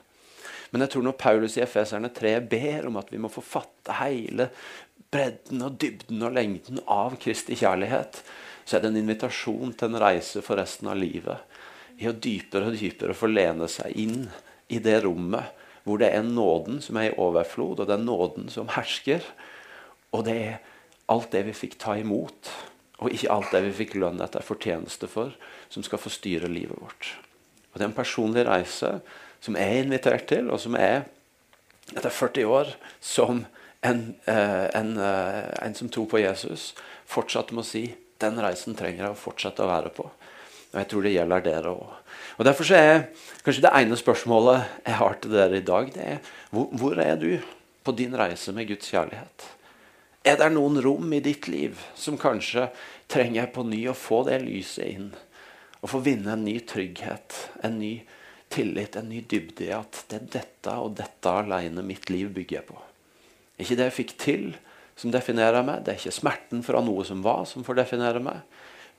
Men 0.71 0.81
jeg 0.81 0.91
tror 0.91 1.03
når 1.03 1.13
Paulus 1.13 1.57
i 1.57 1.63
Efeserne 1.63 2.09
3 2.11 2.41
ber 2.41 2.87
om 2.87 2.97
at 2.97 3.13
vi 3.13 3.19
må 3.19 3.29
få 3.29 3.41
fatte 3.41 3.95
hele 4.01 4.49
bredden 5.15 5.63
og 5.63 5.77
dybden 5.79 6.23
og 6.27 6.35
lengden 6.35 6.81
av 6.91 7.15
Kristi 7.23 7.55
kjærlighet, 7.55 8.23
så 8.65 8.77
er 8.77 8.85
det 8.85 8.93
en 8.93 9.03
invitasjon 9.03 9.75
til 9.77 9.91
en 9.91 10.01
reise 10.03 10.43
for 10.45 10.61
resten 10.61 10.89
av 10.91 10.99
livet. 10.99 11.41
I 12.01 12.09
å 12.11 12.17
dypere 12.17 12.73
og 12.73 12.79
dypere 12.81 13.17
få 13.17 13.31
lene 13.31 13.69
seg 13.71 13.95
inn 14.01 14.27
i 14.73 14.81
det 14.83 15.01
rommet 15.05 15.63
hvor 15.85 16.01
det 16.01 16.15
er 16.17 16.25
nåden 16.25 16.81
som 16.81 16.97
er 16.97 17.11
i 17.11 17.17
overflod, 17.21 17.83
og 17.83 17.89
det 17.89 17.99
er 17.99 18.07
nåden 18.07 18.49
som 18.49 18.71
hersker. 18.73 19.21
Og 20.17 20.25
det 20.25 20.37
er 20.41 20.55
alt 21.13 21.35
det 21.35 21.43
vi 21.51 21.57
fikk 21.57 21.77
ta 21.83 21.99
imot 22.01 22.49
og 23.03 23.13
ikke 23.13 23.33
alt 23.33 23.53
det 23.53 23.63
vi 23.67 23.75
fikk 23.83 23.97
lønn 24.01 24.23
etter 24.25 24.45
fortjeneste 24.45 25.09
for, 25.11 25.35
som 25.73 25.85
skal 25.85 26.01
få 26.01 26.13
styre 26.13 26.49
livet 26.51 26.79
vårt. 26.81 27.11
Og 27.73 27.79
Det 27.79 27.83
er 27.83 27.91
en 27.91 27.97
personlig 27.97 28.47
reise 28.47 29.01
som 29.43 29.59
jeg 29.59 29.67
er 29.67 29.85
invitert 29.85 30.27
til, 30.31 30.51
og 30.51 30.61
som 30.63 30.77
er, 30.79 31.05
etter 31.93 32.11
40 32.11 32.47
år, 32.47 32.71
som 33.01 33.45
en, 33.83 34.15
eh, 34.27 34.71
en, 34.75 34.97
eh, 34.97 35.53
en 35.63 35.75
som 35.75 35.89
tror 35.89 36.07
på 36.07 36.23
Jesus, 36.23 36.75
fortsatt 37.05 37.53
må 37.53 37.63
si 37.63 37.95
den 38.25 38.41
reisen 38.43 38.77
trenger 38.79 39.07
jeg 39.07 39.15
å 39.15 39.19
fortsette 39.19 39.65
å 39.65 39.71
være 39.71 39.93
på. 39.95 40.07
Og 40.75 40.79
jeg 40.81 40.91
tror 40.91 41.05
det 41.07 41.15
gjelder 41.15 41.45
dere 41.45 41.75
òg. 41.75 41.91
Og 42.35 42.47
Derfor 42.49 42.67
så 42.67 42.79
er 42.79 42.95
kanskje 43.47 43.67
det 43.67 43.75
ene 43.79 43.99
spørsmålet 43.99 44.81
jeg 44.83 44.99
har 44.99 45.21
til 45.21 45.37
dere 45.37 45.61
i 45.61 45.67
dag, 45.67 45.93
det 45.95 46.09
er 46.17 46.33
hvor, 46.51 46.67
hvor 46.75 46.99
er 46.99 47.15
du 47.21 47.29
på 47.85 47.95
din 47.95 48.17
reise 48.19 48.55
med 48.57 48.67
Guds 48.73 48.91
kjærlighet? 48.91 49.47
Er 50.25 50.39
det 50.41 50.51
noen 50.55 50.81
rom 50.83 51.13
i 51.13 51.21
ditt 51.23 51.47
liv 51.53 51.79
som 52.01 52.17
kanskje 52.19 52.71
trenger 53.13 53.51
på 53.53 53.63
ny 53.69 53.83
å 53.91 53.97
få 53.97 54.23
det 54.27 54.41
lyset 54.43 54.89
inn? 54.89 55.11
Å 55.85 55.91
få 55.91 56.01
vinne 56.01 56.33
en 56.33 56.47
ny 56.47 56.57
trygghet, 56.65 57.37
en 57.63 57.77
ny 57.79 57.99
tillit, 58.49 58.97
en 58.97 59.11
ny 59.13 59.21
dybde 59.29 59.67
i 59.69 59.75
at 59.77 60.01
det 60.09 60.17
er 60.17 60.31
dette 60.39 60.77
og 60.81 60.97
dette 60.97 61.35
alene 61.43 61.85
mitt 61.85 62.09
liv 62.09 62.33
bygger 62.33 62.61
jeg 62.61 62.69
på. 62.71 62.79
Ikke 63.61 63.77
det 63.79 63.91
jeg 63.91 63.97
fikk 63.99 64.15
til, 64.23 64.47
som 64.99 65.13
definerer 65.15 65.65
meg. 65.67 65.85
Det 65.85 65.95
er 65.95 66.01
ikke 66.01 66.19
smerten 66.19 66.65
fra 66.67 66.83
noe 66.85 67.05
som 67.07 67.23
var, 67.25 67.45
som 67.51 67.67
får 67.67 67.81
definere 67.83 68.23
meg. 68.23 68.43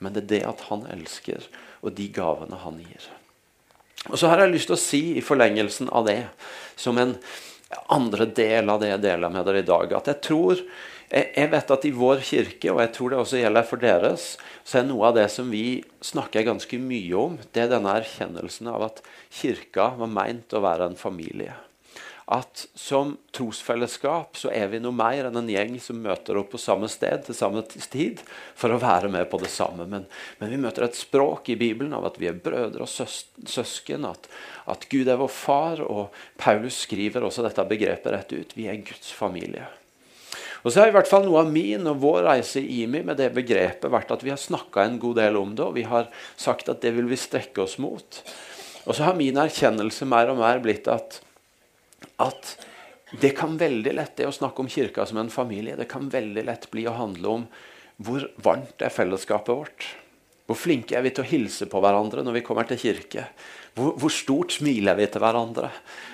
Men 0.03 0.15
det 0.15 0.25
er 0.25 0.31
det 0.34 0.41
at 0.49 0.65
han 0.69 0.84
elsker, 0.91 1.45
og 1.86 1.95
de 1.95 2.10
gavene 2.13 2.60
han 2.65 2.81
gir. 2.84 3.10
Og 4.12 4.19
så 4.19 4.29
har 4.29 4.43
jeg 4.43 4.53
lyst 4.53 4.69
til 4.69 4.77
å 4.77 4.81
si 4.81 5.03
i 5.17 5.23
forlengelsen 5.25 5.89
av 5.95 6.10
det, 6.10 6.19
som 6.77 6.99
en 7.01 7.15
andre 7.91 8.27
del 8.38 8.69
av 8.69 8.81
det 8.81 8.91
jeg 8.91 9.05
deler 9.08 9.31
med 9.34 9.47
dere 9.47 9.63
i 9.63 9.67
dag, 9.67 9.95
at 9.97 10.12
jeg 10.12 10.21
tror 10.27 10.62
jeg 11.15 11.49
vet 11.51 11.71
at 11.71 11.86
i 11.86 11.91
vår 11.93 12.21
kirke, 12.25 12.71
og 12.73 12.79
jeg 12.81 12.91
tror 12.95 13.12
det 13.12 13.17
også 13.21 13.39
gjelder 13.39 13.67
for 13.69 13.81
deres, 13.81 14.23
så 14.65 14.79
er 14.79 14.88
noe 14.88 15.12
av 15.12 15.19
det 15.19 15.27
som 15.31 15.51
vi 15.53 15.84
snakker 16.03 16.47
ganske 16.47 16.79
mye 16.81 17.19
om, 17.19 17.38
det 17.53 17.62
er 17.62 17.69
denne 17.71 17.93
erkjennelsen 18.01 18.71
av 18.73 18.88
at 18.88 19.03
kirka 19.29 19.91
var 19.99 20.10
meint 20.12 20.55
å 20.58 20.63
være 20.65 20.89
en 20.89 20.97
familie. 20.99 21.53
At 22.25 22.63
som 22.73 23.11
trosfellesskap 23.38 24.39
så 24.39 24.49
er 24.49 24.71
vi 24.71 24.79
noe 24.81 24.95
mer 24.97 25.27
enn 25.27 25.38
en 25.38 25.49
gjeng 25.51 25.75
som 25.77 25.99
møter 26.01 26.39
opp 26.39 26.55
på 26.55 26.61
samme 26.61 26.89
sted 26.89 27.21
til 27.27 27.38
samme 27.38 27.61
tid 27.69 28.23
for 28.57 28.73
å 28.73 28.79
være 28.81 29.11
med 29.13 29.27
på 29.29 29.38
det 29.43 29.51
samme. 29.53 29.85
Men, 29.91 30.07
men 30.39 30.49
vi 30.49 30.57
møter 30.63 30.88
et 30.88 30.97
språk 30.97 31.51
i 31.53 31.57
Bibelen 31.59 31.93
av 31.93 32.07
at 32.09 32.17
vi 32.17 32.31
er 32.31 32.41
brødre 32.41 32.81
og 32.81 32.89
søs 32.89 33.27
søsken. 33.45 34.07
At, 34.09 34.25
at 34.65 34.88
Gud 34.89 35.05
er 35.05 35.21
vår 35.21 35.29
far. 35.29 35.83
Og 35.85 36.15
Paulus 36.41 36.81
skriver 36.88 37.27
også 37.27 37.45
dette 37.45 37.67
begrepet 37.69 38.15
rett 38.15 38.33
ut. 38.33 38.57
Vi 38.57 38.65
er 38.73 38.81
Guds 38.81 39.13
familie. 39.13 39.67
Og 40.65 40.73
så 40.73 40.81
har 40.81 40.89
i 40.89 40.95
hvert 40.95 41.09
fall 41.09 41.27
Noe 41.27 41.43
av 41.43 41.51
min 41.53 41.85
og 41.85 42.01
vår 42.01 42.23
reise 42.25 42.57
i 42.57 42.81
IMI 42.81 43.03
med 43.05 43.19
det 43.21 43.29
begrepet 43.35 43.91
vært 43.93 44.15
at 44.15 44.25
vi 44.25 44.33
har 44.33 44.41
snakka 44.41 44.81
en 44.81 44.97
god 45.01 45.19
del 45.21 45.38
om 45.38 45.53
det, 45.53 45.61
og 45.61 45.77
vi 45.77 45.85
har 45.85 46.09
sagt 46.41 46.71
at 46.73 46.81
det 46.81 46.95
vil 46.95 47.05
vi 47.11 47.21
strekke 47.21 47.61
oss 47.61 47.77
mot. 47.77 48.17
Og 48.89 48.97
så 48.97 49.05
har 49.05 49.17
min 49.17 49.38
erkjennelse 49.38 50.09
mer 50.09 50.33
og 50.33 50.41
mer 50.41 50.57
blitt 50.65 50.89
at, 50.89 51.19
at 52.21 52.56
det 53.21 53.36
kan 53.38 53.58
veldig 53.58 53.93
lett 53.95 54.15
det 54.17 54.28
å 54.28 54.34
snakke 54.34 54.63
om 54.63 54.69
kirka 54.71 55.06
som 55.08 55.19
en 55.21 55.32
familie, 55.32 55.78
det 55.78 55.88
kan 55.91 56.10
veldig 56.12 56.45
lett 56.47 56.69
bli 56.71 56.88
å 56.89 56.95
handle 56.97 57.38
om 57.39 57.45
hvor 58.04 58.25
varmt 58.43 58.82
er 58.84 58.91
fellesskapet 58.91 59.56
vårt. 59.56 59.86
Hvor 60.45 60.58
flinke 60.60 60.97
er 60.97 61.01
vi 61.01 61.12
til 61.15 61.23
å 61.23 61.30
hilse 61.30 61.65
på 61.69 61.80
hverandre 61.82 62.21
når 62.25 62.38
vi 62.38 62.43
kommer 62.45 62.67
til 62.69 62.78
kirke? 62.78 63.23
Hvor, 63.75 63.95
hvor, 63.99 64.12
stort 64.13 64.54
smiler 64.56 64.97
vi 64.97 65.08
til 65.12 65.23
hverandre? 65.23 65.71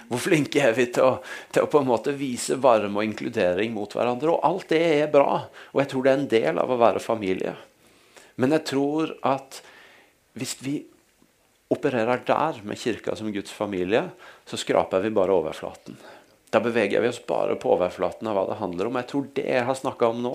Hvor 0.09 0.21
flinke 0.23 0.61
er 0.63 0.75
vi 0.77 0.87
til 0.93 1.03
å, 1.03 1.17
til 1.51 1.65
å, 1.65 1.69
på 1.71 1.81
en 1.81 1.89
måte 1.89 2.13
vise 2.17 2.55
varme 2.61 3.01
og 3.01 3.09
inkludering 3.09 3.73
mot 3.75 3.91
hverandre? 3.91 4.31
Og 4.31 4.47
alt 4.47 4.69
det 4.71 4.79
er 5.01 5.11
bra, 5.11 5.43
og 5.73 5.83
jeg 5.83 5.91
tror 5.91 6.05
det 6.05 6.13
er 6.13 6.21
en 6.21 6.31
del 6.31 6.63
av 6.63 6.71
å 6.71 6.79
være 6.79 7.03
familie. 7.03 7.53
Men 8.39 8.55
jeg 8.55 8.65
tror 8.71 9.13
at 9.27 9.59
hvis 10.39 10.55
vi 10.63 10.77
opererer 11.71 12.23
der 12.27 12.63
med 12.67 12.79
kirka 12.79 13.15
som 13.15 13.31
Guds 13.31 13.51
familie, 13.55 14.07
så 14.51 14.57
skraper 14.59 14.99
vi 14.99 15.09
bare 15.15 15.31
overflaten. 15.31 15.95
Da 16.51 16.59
beveger 16.59 16.99
vi 17.01 17.07
oss 17.07 17.21
bare 17.25 17.55
på 17.55 17.69
overflaten 17.71 18.27
av 18.27 18.35
hva 18.35 18.41
det 18.49 18.57
handler 18.59 18.89
om. 18.89 18.97
Jeg 18.99 19.07
tror 19.07 19.29
det 19.37 19.45
jeg 19.47 19.63
har 19.63 19.77
snakka 19.79 20.09
om 20.11 20.19
nå, 20.25 20.33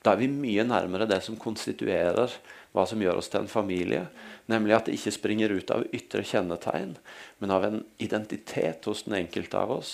da 0.00 0.14
er 0.14 0.22
vi 0.22 0.30
mye 0.32 0.64
nærmere 0.64 1.08
det 1.10 1.18
som 1.26 1.36
konstituerer 1.36 2.32
hva 2.72 2.86
som 2.88 3.04
gjør 3.04 3.20
oss 3.20 3.28
til 3.28 3.42
en 3.42 3.52
familie. 3.52 4.06
Nemlig 4.48 4.78
at 4.78 4.88
det 4.88 4.96
ikke 4.96 5.12
springer 5.18 5.52
ut 5.52 5.74
av 5.76 5.84
ytre 5.92 6.24
kjennetegn, 6.24 6.96
men 7.44 7.52
av 7.52 7.68
en 7.68 7.82
identitet 8.00 8.88
hos 8.88 9.04
den 9.04 9.18
enkelte 9.20 9.60
av 9.60 9.76
oss. 9.76 9.92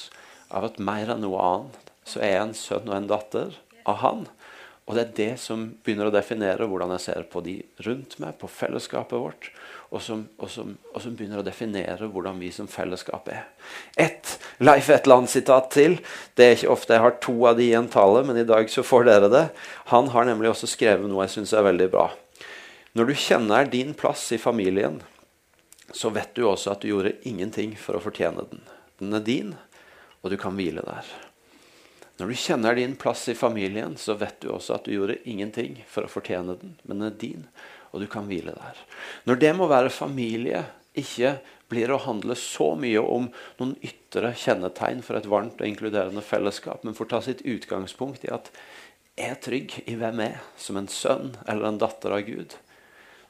Av 0.54 0.68
at 0.70 0.78
mer 0.78 1.10
enn 1.10 1.26
noe 1.26 1.42
annet 1.42 1.90
så 2.06 2.22
er 2.22 2.36
jeg 2.36 2.44
en 2.44 2.56
sønn 2.62 2.86
og 2.86 2.96
en 3.00 3.10
datter 3.10 3.58
av 3.90 3.98
Han. 4.04 4.24
Og 4.86 4.94
det 4.94 5.02
er 5.02 5.16
det 5.18 5.32
som 5.42 5.72
begynner 5.82 6.06
å 6.06 6.14
definere 6.14 6.70
hvordan 6.70 6.94
jeg 6.94 7.08
ser 7.08 7.26
på 7.30 7.42
de 7.46 7.58
rundt 7.82 8.20
meg, 8.22 8.38
på 8.38 8.46
fellesskapet 8.50 9.18
vårt. 9.18 9.50
Og 9.90 10.02
som, 10.02 10.20
og 10.38 10.50
som, 10.52 10.76
og 10.94 11.02
som 11.02 11.14
begynner 11.18 11.40
å 11.40 11.46
definere 11.46 12.06
hvordan 12.12 12.38
vi 12.38 12.52
som 12.54 12.68
fellesskap 12.70 13.26
er. 13.32 13.48
Ett 13.98 14.36
Leif 14.62 14.86
Etland-sitat 14.94 15.70
til. 15.74 15.96
Det 16.38 16.46
er 16.46 16.54
ikke 16.54 16.70
ofte 16.70 16.94
jeg 16.94 17.02
har 17.02 17.16
to 17.24 17.34
av 17.50 17.58
de 17.58 17.66
i 17.72 17.74
en 17.74 17.88
tale, 17.90 18.22
men 18.28 18.38
i 18.38 18.46
dag 18.46 18.70
så 18.70 18.84
får 18.86 19.08
dere 19.08 19.30
det. 19.32 19.46
Han 19.90 20.12
har 20.14 20.28
nemlig 20.28 20.52
også 20.52 20.70
skrevet 20.70 21.10
noe 21.10 21.26
jeg 21.26 21.34
syns 21.40 21.54
er 21.58 21.66
veldig 21.66 21.88
bra. 21.90 22.06
Når 22.94 23.10
du 23.10 23.14
kjenner 23.18 23.66
din 23.70 23.90
plass 23.98 24.28
i 24.34 24.38
familien, 24.38 25.00
så 25.90 26.12
vet 26.14 26.36
du 26.38 26.44
også 26.46 26.76
at 26.76 26.84
du 26.84 26.92
gjorde 26.92 27.16
ingenting 27.26 27.74
for 27.78 27.98
å 27.98 28.04
fortjene 28.04 28.46
den. 28.50 28.62
Den 29.02 29.18
er 29.18 29.26
din, 29.26 29.52
og 30.22 30.30
du 30.30 30.38
kan 30.38 30.54
hvile 30.58 30.86
der. 30.86 31.10
Når 32.20 32.30
du 32.30 32.36
kjenner 32.36 32.76
din 32.76 32.94
plass 33.00 33.22
i 33.32 33.34
familien, 33.34 33.94
så 33.96 34.14
vet 34.20 34.42
du 34.42 34.50
også 34.52 34.76
at 34.76 34.84
du 34.86 34.92
gjorde 34.92 35.22
ingenting 35.24 35.78
for 35.88 36.04
å 36.04 36.10
fortjene 36.12 36.58
den, 36.60 36.74
men 36.84 37.00
den 37.00 37.08
er 37.08 37.20
din, 37.22 37.46
og 37.90 38.02
du 38.02 38.06
kan 38.10 38.28
hvile 38.30 38.54
der. 38.56 38.84
Når 39.26 39.40
det 39.42 39.54
må 39.58 39.68
være 39.70 39.92
familie, 39.94 40.64
ikke 40.98 41.36
blir 41.70 41.92
å 41.94 42.00
handle 42.02 42.34
så 42.38 42.72
mye 42.78 43.02
om 43.02 43.28
noen 43.60 43.76
ytre 43.86 44.32
kjennetegn 44.34 45.04
for 45.06 45.18
et 45.18 45.28
varmt 45.30 45.60
og 45.60 45.68
inkluderende 45.68 46.24
fellesskap, 46.24 46.82
men 46.84 46.96
får 46.98 47.10
ta 47.12 47.22
sitt 47.24 47.44
utgangspunkt 47.46 48.26
i 48.26 48.32
at 48.34 48.50
er 49.20 49.36
trygg 49.42 49.76
i 49.90 49.94
hvem 50.00 50.22
jeg 50.24 50.34
er, 50.34 50.42
som 50.58 50.78
en 50.80 50.90
sønn 50.90 51.32
eller 51.46 51.68
en 51.68 51.80
datter 51.82 52.14
av 52.16 52.26
Gud 52.26 52.56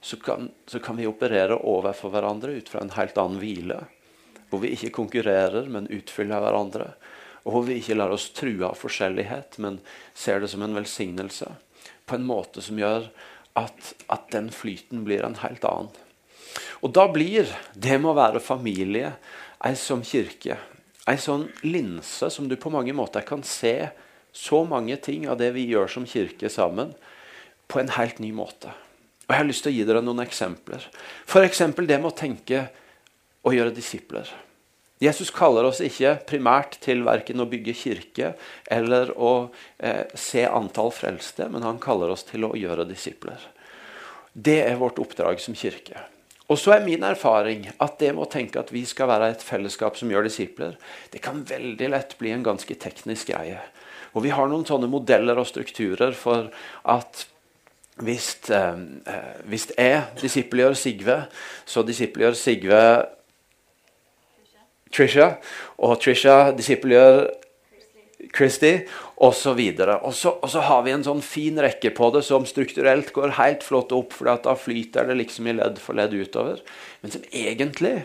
så 0.01 0.17
kan, 0.17 0.51
så 0.67 0.79
kan 0.79 0.97
vi 0.97 1.07
operere 1.07 1.57
overfor 1.57 2.11
hverandre 2.11 2.53
ut 2.53 2.69
fra 2.69 2.81
en 2.81 2.93
helt 2.97 3.19
annen 3.21 3.41
hvile. 3.41 3.81
Hvor 4.51 4.63
vi 4.65 4.73
ikke 4.75 4.95
konkurrerer, 4.97 5.69
men 5.69 5.91
utfyller 5.93 6.41
hverandre. 6.43 6.93
Og 7.45 7.53
hvor 7.55 7.67
vi 7.69 7.79
ikke 7.81 7.99
lar 7.99 8.13
oss 8.15 8.31
true 8.37 8.65
av 8.67 8.79
forskjellighet, 8.81 9.59
men 9.63 9.79
ser 10.15 10.41
det 10.41 10.49
som 10.53 10.65
en 10.65 10.77
velsignelse. 10.77 11.53
På 12.07 12.17
en 12.17 12.27
måte 12.27 12.65
som 12.65 12.81
gjør 12.81 13.11
at, 13.59 13.93
at 14.09 14.29
den 14.33 14.51
flyten 14.55 15.05
blir 15.07 15.25
en 15.27 15.39
helt 15.43 15.65
annen. 15.67 15.91
Og 16.81 16.93
da 16.97 17.07
blir 17.13 17.49
det 17.75 17.99
med 18.01 18.13
å 18.13 18.19
være 18.19 18.43
familie 18.43 19.15
ei 19.65 19.77
som 19.79 20.03
kirke. 20.07 20.57
Ei 21.09 21.19
sånn 21.21 21.49
linse 21.67 22.31
som 22.33 22.49
du 22.49 22.57
på 22.61 22.73
mange 22.73 22.95
måter 22.97 23.25
kan 23.27 23.43
se 23.47 23.91
så 24.33 24.63
mange 24.65 24.97
ting 25.03 25.27
av 25.29 25.41
det 25.41 25.51
vi 25.57 25.67
gjør 25.71 25.91
som 25.91 26.07
kirke 26.07 26.51
sammen, 26.53 26.95
på 27.71 27.81
en 27.81 27.93
helt 27.95 28.19
ny 28.23 28.31
måte. 28.35 28.71
Og 29.27 29.35
Jeg 29.35 29.39
har 29.39 29.47
lyst 29.47 29.63
til 29.63 29.71
å 29.71 29.77
gi 29.77 29.87
dere 29.87 30.03
noen 30.03 30.23
eksempler. 30.25 30.87
F.eks. 31.27 31.63
det 31.63 31.99
med 31.99 32.09
å 32.09 32.17
tenke 32.17 32.65
og 33.47 33.55
gjøre 33.55 33.75
disipler. 33.75 34.27
Jesus 35.01 35.31
kaller 35.33 35.65
oss 35.65 35.81
ikke 35.81 36.19
primært 36.29 36.77
til 36.85 37.07
verken 37.07 37.41
å 37.41 37.49
bygge 37.49 37.73
kirke 37.73 38.35
eller 38.69 39.15
å 39.17 39.49
eh, 39.79 40.05
se 40.13 40.45
antall 40.45 40.93
frelste, 40.93 41.49
men 41.49 41.65
han 41.65 41.81
kaller 41.81 42.13
oss 42.13 42.27
til 42.29 42.45
å 42.45 42.53
gjøre 42.59 42.85
disipler. 42.89 43.41
Det 44.33 44.59
er 44.67 44.77
vårt 44.81 45.01
oppdrag 45.01 45.41
som 45.41 45.57
kirke. 45.57 46.05
Og 46.51 46.59
så 46.59 46.75
er 46.75 46.85
min 46.85 47.05
erfaring 47.07 47.69
at 47.79 47.97
det 48.03 48.11
med 48.13 48.27
å 48.27 48.31
tenke 48.31 48.61
at 48.61 48.73
vi 48.75 48.83
skal 48.89 49.09
være 49.09 49.31
et 49.33 49.45
fellesskap 49.47 49.97
som 49.97 50.11
gjør 50.13 50.27
disipler, 50.27 50.75
det 51.15 51.23
kan 51.25 51.45
veldig 51.49 51.89
lett 51.95 52.17
bli 52.19 52.35
en 52.35 52.45
ganske 52.45 52.77
teknisk 52.83 53.31
greie. 53.33 53.61
Og 54.13 54.25
Vi 54.27 54.35
har 54.35 54.51
noen 54.51 54.67
sånne 54.67 54.91
modeller 54.91 55.39
og 55.39 55.47
strukturer 55.47 56.13
for 56.13 56.51
at 56.85 57.25
hvis, 58.01 58.51
eh, 58.51 58.77
eh, 59.07 59.41
hvis 59.49 59.71
jeg 59.77 60.03
disippelgjør 60.21 60.77
Sigve, 60.77 61.19
så 61.65 61.87
disippelgjør 61.87 62.37
Sigve 62.37 62.83
Trisha, 64.95 65.35
og 65.79 66.01
Trisha 66.03 66.51
disippelgjør 66.57 67.29
Christy, 68.37 68.73
osv. 69.21 69.61
Og, 69.61 70.13
så 70.15 70.35
og 70.37 70.49
så 70.53 70.63
har 70.65 70.85
vi 70.85 70.93
en 70.95 71.05
sånn 71.05 71.23
fin 71.25 71.59
rekke 71.61 71.93
på 71.97 72.11
det 72.15 72.23
som 72.27 72.47
strukturelt 72.49 73.13
går 73.17 73.37
helt 73.39 73.65
flott 73.67 73.95
opp, 73.97 74.15
for 74.17 74.31
da 74.31 74.57
flyter 74.57 75.09
det 75.09 75.19
liksom 75.23 75.49
i 75.51 75.57
ledd 75.57 75.81
for 75.83 75.99
ledd 75.99 76.15
utover. 76.15 76.61
Men 77.01 77.15
som 77.15 77.25
egentlig 77.33 77.97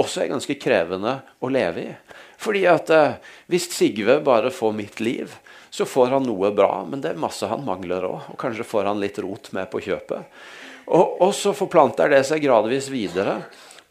også 0.00 0.24
er 0.24 0.32
ganske 0.32 0.58
krevende 0.60 1.18
å 1.42 1.50
leve 1.52 1.84
i. 1.84 1.94
Fordi 2.42 2.64
at 2.70 2.90
eh, 2.90 3.18
hvis 3.52 3.68
Sigve 3.74 4.18
bare 4.24 4.50
får 4.54 4.74
mitt 4.76 5.02
liv, 5.04 5.34
så 5.72 5.86
får 5.88 6.16
han 6.16 6.26
noe 6.26 6.50
bra, 6.54 6.82
men 6.88 7.00
det 7.00 7.12
er 7.12 7.20
masse 7.20 7.48
han 7.48 7.64
mangler 7.64 8.04
òg. 8.08 8.32
Og 8.34 8.40
kanskje 8.40 8.66
får 8.66 8.90
han 8.90 9.00
litt 9.00 9.20
rot 9.22 9.52
med 9.56 9.70
på 9.72 9.80
kjøpet. 9.84 10.42
Og, 10.92 11.20
og 11.22 11.30
så 11.36 11.54
forplanter 11.56 12.10
det 12.12 12.24
seg 12.28 12.42
gradvis 12.44 12.90
videre. 12.92 13.38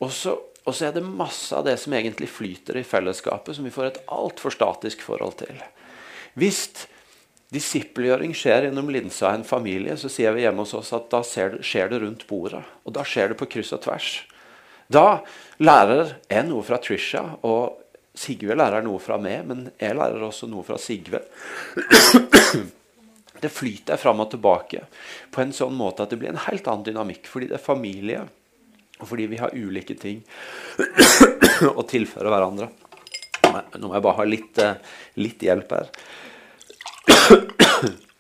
Og 0.04 0.12
så, 0.13 0.36
og 0.62 0.76
så, 0.76 0.88
er 0.88 0.95
det 0.95 1.06
masse 1.06 1.56
av 1.58 1.65
det 1.65 1.78
som 1.82 1.93
egentlig 1.97 2.30
flyter 2.30 2.78
i 2.78 2.86
fellesskapet, 2.86 3.56
som 3.58 3.65
vi 3.65 3.74
får 3.74 3.88
et 3.88 4.02
altfor 4.13 4.54
statisk 4.54 5.02
forhold 5.06 5.39
til. 5.41 5.62
Hvis 6.38 6.63
disippelgjøring 7.52 8.36
skjer 8.38 8.67
gjennom 8.67 8.91
linsa 8.93 9.32
av 9.32 9.39
en 9.39 9.47
familie, 9.47 9.97
så 10.00 10.12
sier 10.12 10.36
vi 10.36 10.45
hjemme 10.45 10.63
hos 10.63 10.76
oss 10.78 10.93
at 10.95 11.10
da 11.12 11.24
skjer 11.26 11.89
det 11.91 12.02
rundt 12.04 12.28
bordet. 12.30 12.62
Og 12.86 12.93
da 12.95 13.04
skjer 13.08 13.34
det 13.34 13.39
på 13.41 13.50
kryss 13.58 13.74
og 13.76 13.82
tvers. 13.88 14.12
Da 14.91 15.21
lærer 15.63 16.17
jeg 16.30 16.47
noe 16.47 16.63
fra 16.67 16.80
Trisha, 16.84 17.24
og 17.47 17.80
Sigve 18.21 18.58
lærer 18.60 18.84
noe 18.84 19.00
fra 19.00 19.15
meg, 19.21 19.45
men 19.47 19.67
jeg 19.80 19.95
lærer 19.95 20.24
også 20.28 20.50
noe 20.52 20.65
fra 20.67 20.78
Sigve. 20.82 21.24
Det 23.41 23.50
flyter 23.50 23.97
fram 23.97 24.19
og 24.21 24.30
tilbake 24.34 24.84
på 25.34 25.41
en 25.41 25.54
sånn 25.56 25.74
måte 25.74 26.04
at 26.04 26.12
det 26.12 26.19
blir 26.21 26.30
en 26.30 26.43
helt 26.43 26.67
annen 26.69 26.86
dynamikk. 26.86 27.26
Fordi 27.32 27.47
det 27.50 27.58
er 27.58 27.63
familie, 27.63 28.26
fordi 29.09 29.25
vi 29.31 29.41
har 29.41 29.55
ulike 29.55 29.95
ting 29.99 30.21
å 31.79 31.83
tilføre 31.87 32.31
hverandre. 32.31 32.67
Nå 33.51 33.87
må 33.87 33.93
jeg 33.97 34.05
bare 34.05 34.19
ha 34.19 34.25
litt, 34.27 34.57
eh, 34.61 34.75
litt 35.19 35.43
hjelp 35.43 35.69
her. 35.75 35.87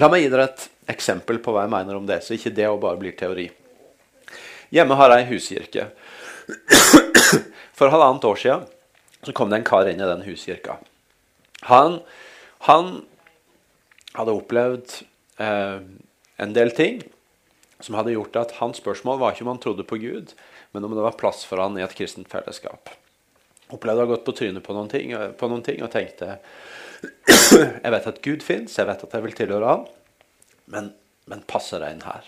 La 0.00 0.08
meg 0.08 0.22
gi 0.22 0.30
dere 0.32 0.44
et 0.48 0.62
eksempel 0.90 1.38
på 1.42 1.52
hva 1.54 1.62
jeg 1.66 1.72
mener 1.72 1.94
om 1.98 2.06
det, 2.08 2.20
så 2.24 2.30
ikke 2.36 2.56
det 2.56 2.68
bare 2.82 3.00
blir 3.00 3.14
teori. 3.18 3.46
Hjemme 4.70 4.94
har 4.98 5.08
jeg 5.16 5.30
huskirke. 5.32 5.88
For 7.78 7.90
halvannet 7.90 8.26
år 8.28 8.38
siden 8.38 8.62
så 9.26 9.34
kom 9.36 9.50
det 9.50 9.60
en 9.60 9.66
kar 9.66 9.88
inn 9.90 10.00
i 10.00 10.08
den 10.08 10.24
huskirka. 10.24 10.78
Han, 11.68 11.98
han 12.68 12.84
hadde 14.16 14.34
opplevd 14.34 14.94
eh, 15.42 15.80
en 16.40 16.54
del 16.56 16.72
ting 16.76 17.02
som 17.80 17.96
hadde 17.96 18.14
gjort 18.14 18.36
at 18.36 18.56
hans 18.58 18.80
spørsmål 18.82 19.20
var 19.20 19.34
ikke 19.34 19.46
om 19.46 19.52
han 19.54 19.62
trodde 19.62 19.86
på 19.88 20.00
Gud, 20.02 20.34
men 20.72 20.84
om 20.84 20.94
det 20.96 21.04
var 21.04 21.18
plass 21.20 21.44
for 21.48 21.62
han 21.62 21.78
i 21.78 21.84
et 21.84 21.94
kristent 21.96 22.28
fellesskap. 22.32 22.92
Opplevde 23.70 24.02
å 24.02 24.06
ha 24.06 24.12
gått 24.12 24.26
på 24.26 24.34
trynet 24.36 24.64
på 24.66 24.74
noen 24.76 24.90
ting, 24.90 25.14
på 25.14 25.50
noen 25.50 25.64
ting 25.66 25.80
og 25.84 25.92
tenkte 25.94 26.36
jeg 27.84 27.92
vet 27.94 28.10
at 28.10 28.20
Gud 28.24 28.44
fins, 28.44 28.76
jeg 28.76 28.88
vet 28.88 29.06
at 29.06 29.14
jeg 29.16 29.24
vil 29.24 29.36
tilhøre 29.38 29.70
Han, 29.70 29.86
men, 30.70 30.90
men 31.30 31.46
passer 31.48 31.80
jeg 31.80 31.96
inn 31.96 32.04
her? 32.04 32.26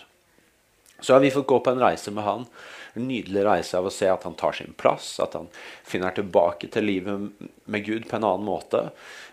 Så 1.02 1.16
har 1.16 1.20
vi 1.20 1.32
fått 1.34 1.50
gå 1.50 1.58
på 1.60 1.74
en 1.74 1.82
reise 1.82 2.12
med 2.14 2.24
han. 2.24 2.46
En 2.92 3.06
nydelig 3.08 3.44
reise 3.46 3.78
av 3.78 3.88
å 3.88 3.94
se 3.94 4.08
at 4.12 4.26
han 4.28 4.36
tar 4.36 4.56
sin 4.58 4.74
plass, 4.76 5.14
at 5.24 5.36
han 5.38 5.48
finner 5.88 6.12
tilbake 6.12 6.68
til 6.72 6.84
livet 6.84 7.48
med 7.64 7.86
Gud 7.86 8.08
på 8.08 8.18
en 8.18 8.26
annen 8.28 8.44
måte. 8.44 8.90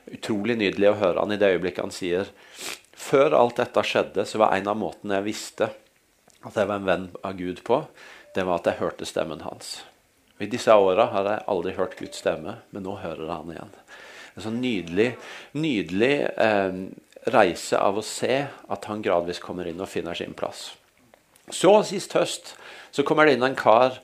Utrolig 0.07 0.55
nydelig 0.61 0.93
å 0.93 0.99
høre 1.01 1.19
han 1.25 1.35
i 1.35 1.39
det 1.39 1.51
øyeblikket 1.55 1.83
han 1.83 1.93
sier 1.93 2.31
Før 2.99 3.35
alt 3.35 3.59
dette 3.59 3.83
skjedde, 3.87 4.25
så 4.27 4.41
var 4.41 4.55
en 4.55 4.67
av 4.67 4.79
måtene 4.79 5.19
jeg 5.19 5.27
visste 5.29 5.69
at 6.43 6.55
jeg 6.55 6.67
var 6.67 6.79
en 6.79 6.87
venn 6.87 7.05
av 7.23 7.35
Gud 7.39 7.61
på, 7.67 7.81
det 8.35 8.45
var 8.47 8.59
at 8.59 8.67
jeg 8.69 8.79
hørte 8.79 9.07
stemmen 9.07 9.43
hans. 9.43 9.81
I 10.39 10.47
disse 10.47 10.71
åra 10.71 11.09
har 11.11 11.27
jeg 11.27 11.45
aldri 11.51 11.75
hørt 11.75 11.97
Guds 11.99 12.21
stemme, 12.21 12.59
men 12.71 12.85
nå 12.85 12.95
hører 13.01 13.25
jeg 13.25 13.33
han 13.33 13.53
igjen. 13.55 13.73
En 14.35 14.45
sånn 14.45 14.59
nydelig, 14.63 15.09
nydelig 15.59 16.13
eh, 16.39 16.77
reise 17.33 17.79
av 17.79 17.99
å 17.99 18.05
se 18.05 18.45
at 18.47 18.87
han 18.87 19.03
gradvis 19.03 19.41
kommer 19.43 19.67
inn 19.67 19.81
og 19.83 19.91
finner 19.91 20.15
sin 20.15 20.35
plass. 20.37 20.69
Så 21.51 21.73
sist 21.89 22.15
høst 22.15 22.53
så 22.91 23.05
kommer 23.05 23.25
det 23.25 23.37
inn 23.37 23.45
en 23.47 23.57
kar 23.57 23.99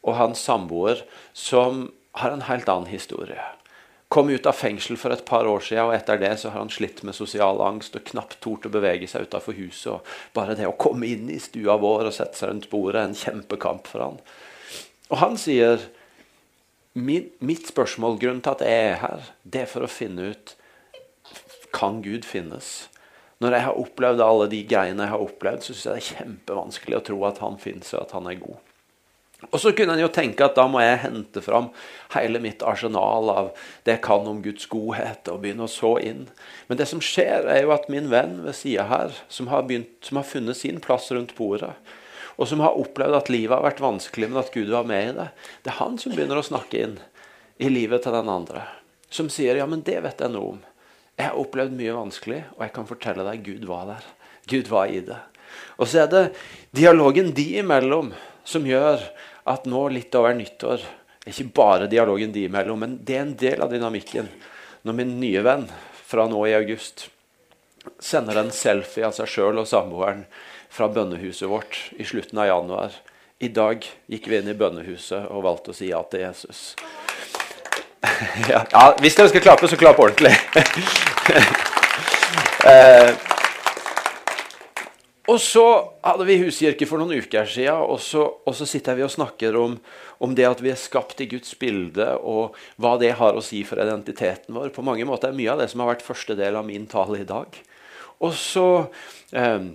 og 0.00 0.16
hans 0.16 0.42
samboer 0.44 1.02
som 1.36 1.88
har 2.20 2.34
en 2.34 2.46
helt 2.48 2.68
annen 2.68 2.90
historie. 2.90 3.42
Kom 4.10 4.30
ut 4.30 4.46
av 4.46 4.56
fengsel 4.58 4.96
for 4.98 5.14
et 5.14 5.22
par 5.24 5.46
år 5.46 5.62
siden, 5.62 5.86
og 5.86 5.94
etter 5.94 6.18
det 6.18 6.32
så 6.40 6.50
har 6.50 6.64
han 6.64 6.72
slitt 6.72 7.04
med 7.06 7.14
sosial 7.14 7.60
angst 7.62 7.94
og 7.94 8.08
knapt 8.08 8.40
tort 8.42 8.66
å 8.66 8.72
bevege 8.74 9.06
seg 9.06 9.28
utenfor 9.28 9.54
huset. 9.54 9.92
og 9.92 10.34
Bare 10.34 10.56
det 10.58 10.66
å 10.66 10.74
komme 10.74 11.06
inn 11.06 11.30
i 11.30 11.38
stua 11.38 11.76
vår 11.78 12.08
og 12.08 12.16
sette 12.16 12.40
seg 12.40 12.50
rundt 12.50 12.70
bordet 12.72 13.04
en 13.04 13.14
kjempekamp 13.14 13.86
for 13.86 14.02
han. 14.02 14.18
Og 15.10 15.20
han 15.22 15.38
sier 15.38 15.86
mitt 16.94 17.70
spørsmål, 17.70 18.18
grunnen 18.18 18.42
til 18.42 18.56
at 18.56 18.64
jeg 18.66 18.88
er 18.88 18.98
her, 19.04 19.30
det 19.46 19.62
er 19.62 19.70
for 19.70 19.86
å 19.86 19.90
finne 19.90 20.32
ut 20.34 20.56
Kan 21.70 22.00
Gud 22.02 22.26
finnes? 22.26 22.90
Når 23.40 23.56
jeg 23.56 23.64
har 23.64 23.78
opplevd 23.80 24.20
alle 24.24 24.48
de 24.52 24.64
greiene 24.68 25.06
jeg 25.06 25.14
har 25.14 25.22
opplevd, 25.24 25.62
så 25.64 25.72
syns 25.72 25.86
jeg 25.86 25.92
det 25.92 26.00
er 26.00 26.10
kjempevanskelig 26.10 26.98
å 26.98 27.06
tro 27.06 27.22
at 27.28 27.40
han 27.40 27.56
finnes 27.60 27.94
og 27.94 28.02
at 28.02 28.18
han 28.18 28.28
er 28.28 28.42
god. 28.42 28.58
Og 29.48 29.56
så 29.62 29.72
kunne 29.72 29.94
en 29.96 30.02
jo 30.02 30.10
tenke 30.12 30.44
at 30.44 30.58
da 30.58 30.66
må 30.68 30.82
jeg 30.82 31.00
hente 31.00 31.40
fram 31.40 31.70
hele 32.12 32.42
mitt 32.44 32.60
arsenal 32.66 33.30
av 33.32 33.46
det 33.86 33.94
jeg 33.94 34.02
kan 34.04 34.28
om 34.28 34.42
Guds 34.44 34.68
godhet, 34.68 35.30
og 35.32 35.40
begynne 35.40 35.64
å 35.64 35.72
så 35.72 35.94
inn. 36.04 36.26
Men 36.68 36.80
det 36.80 36.90
som 36.90 37.00
skjer, 37.00 37.48
er 37.48 37.64
jo 37.64 37.72
at 37.72 37.88
min 37.92 38.10
venn 38.12 38.42
ved 38.44 38.58
sida 38.58 38.84
her, 38.90 39.16
som 39.32 39.48
har, 39.48 39.64
begynt, 39.68 39.94
som 40.04 40.20
har 40.20 40.28
funnet 40.28 40.60
sin 40.60 40.82
plass 40.84 41.08
rundt 41.14 41.32
bordet, 41.38 41.72
og 42.36 42.48
som 42.48 42.60
har 42.64 42.76
opplevd 42.76 43.16
at 43.16 43.32
livet 43.32 43.56
har 43.56 43.64
vært 43.64 43.82
vanskelig, 43.84 44.28
men 44.28 44.42
at 44.42 44.52
Gud 44.52 44.68
var 44.72 44.84
med 44.88 45.08
i 45.08 45.16
det, 45.16 45.30
det 45.64 45.72
er 45.72 45.80
han 45.80 45.96
som 46.00 46.12
begynner 46.12 46.40
å 46.40 46.44
snakke 46.44 46.84
inn 46.84 46.98
i 47.60 47.72
livet 47.72 48.04
til 48.04 48.16
den 48.16 48.28
andre. 48.32 48.66
Som 49.10 49.28
sier 49.32 49.56
'ja, 49.56 49.66
men 49.66 49.82
det 49.82 50.02
vet 50.04 50.20
jeg 50.20 50.30
noe 50.30 50.52
om'. 50.54 50.69
Jeg 51.20 51.28
har 51.28 51.36
opplevd 51.36 51.74
mye 51.76 51.92
vanskelig, 51.92 52.38
og 52.56 52.62
jeg 52.64 52.72
kan 52.72 52.86
fortelle 52.88 53.24
deg 53.26 53.42
Gud 53.44 53.66
var 53.68 53.90
der. 53.90 54.04
Gud 54.48 54.70
var 54.72 54.88
i 54.88 55.02
det. 55.04 55.18
Og 55.76 55.90
så 55.90 56.06
er 56.06 56.08
det 56.08 56.22
dialogen 56.72 57.34
de 57.36 57.44
imellom 57.60 58.14
som 58.48 58.64
gjør 58.64 59.02
at 59.50 59.66
nå 59.68 59.82
litt 59.92 60.14
over 60.16 60.32
nyttår 60.38 60.86
Ikke 61.28 61.44
bare 61.52 61.88
dialogen 61.90 62.32
de 62.32 62.46
imellom, 62.48 62.80
men 62.80 62.94
det 63.04 63.18
er 63.18 63.26
en 63.26 63.34
del 63.36 63.60
av 63.60 63.68
dynamikken. 63.68 64.30
Når 64.88 64.96
min 64.96 65.12
nye 65.20 65.42
venn 65.44 65.66
fra 66.08 66.24
nå 66.30 66.40
i 66.48 66.54
august 66.56 67.10
sender 68.00 68.40
en 68.40 68.48
selfie 68.54 69.04
av 69.04 69.12
seg 69.12 69.28
sjøl 69.28 69.60
og 69.60 69.68
samboeren 69.68 70.24
fra 70.72 70.88
bønnehuset 70.88 71.50
vårt 71.52 71.82
i 72.00 72.08
slutten 72.08 72.40
av 72.40 72.48
januar. 72.48 72.96
I 73.36 73.52
dag 73.52 73.84
gikk 74.08 74.32
vi 74.32 74.40
inn 74.40 74.48
i 74.48 74.56
bønnehuset 74.56 75.28
og 75.28 75.44
valgte 75.44 75.74
å 75.74 75.76
si 75.76 75.92
ja 75.92 76.00
til 76.08 76.24
Jesus. 76.24 76.72
Ja, 78.50 78.62
ja 78.72 78.84
hvis 79.00 79.16
dere 79.18 79.28
skal 79.32 79.44
klappe, 79.44 79.68
så 79.68 79.78
klapp 79.80 80.00
ordentlig. 80.00 80.32
eh, 82.70 83.12
og 85.30 85.38
så 85.38 85.64
hadde 86.02 86.26
vi 86.26 86.38
huskirke 86.40 86.88
for 86.88 86.98
noen 87.00 87.20
uker 87.22 87.46
siden, 87.46 87.84
og 87.84 88.00
så, 88.02 88.24
og 88.26 88.56
så 88.56 88.66
sitter 88.66 88.96
vi 88.98 89.04
og 89.06 89.12
snakker 89.12 89.56
om, 89.58 89.76
om, 90.18 90.32
det 90.34 90.48
at 90.48 90.62
vi 90.64 90.72
er 90.72 90.80
skapt 90.80 91.20
i 91.22 91.28
Guds 91.30 91.52
bilde, 91.60 92.06
og 92.18 92.56
hva 92.80 92.96
det 93.00 93.12
har 93.20 93.36
å 93.36 93.44
si 93.44 93.62
for 93.68 93.82
identiteten 93.82 94.56
vår. 94.56 94.72
På 94.74 94.84
mange 94.86 95.06
måter 95.08 95.30
er 95.30 95.38
mye 95.38 95.52
av 95.52 95.62
det 95.62 95.68
som 95.70 95.84
har 95.84 95.92
vært 95.92 96.06
første 96.06 96.34
del 96.38 96.58
av 96.58 96.66
min 96.66 96.88
tale 96.90 97.20
i 97.20 97.28
dag. 97.28 97.60
Og 98.20 98.34
så, 98.36 98.66
eh, 99.36 99.70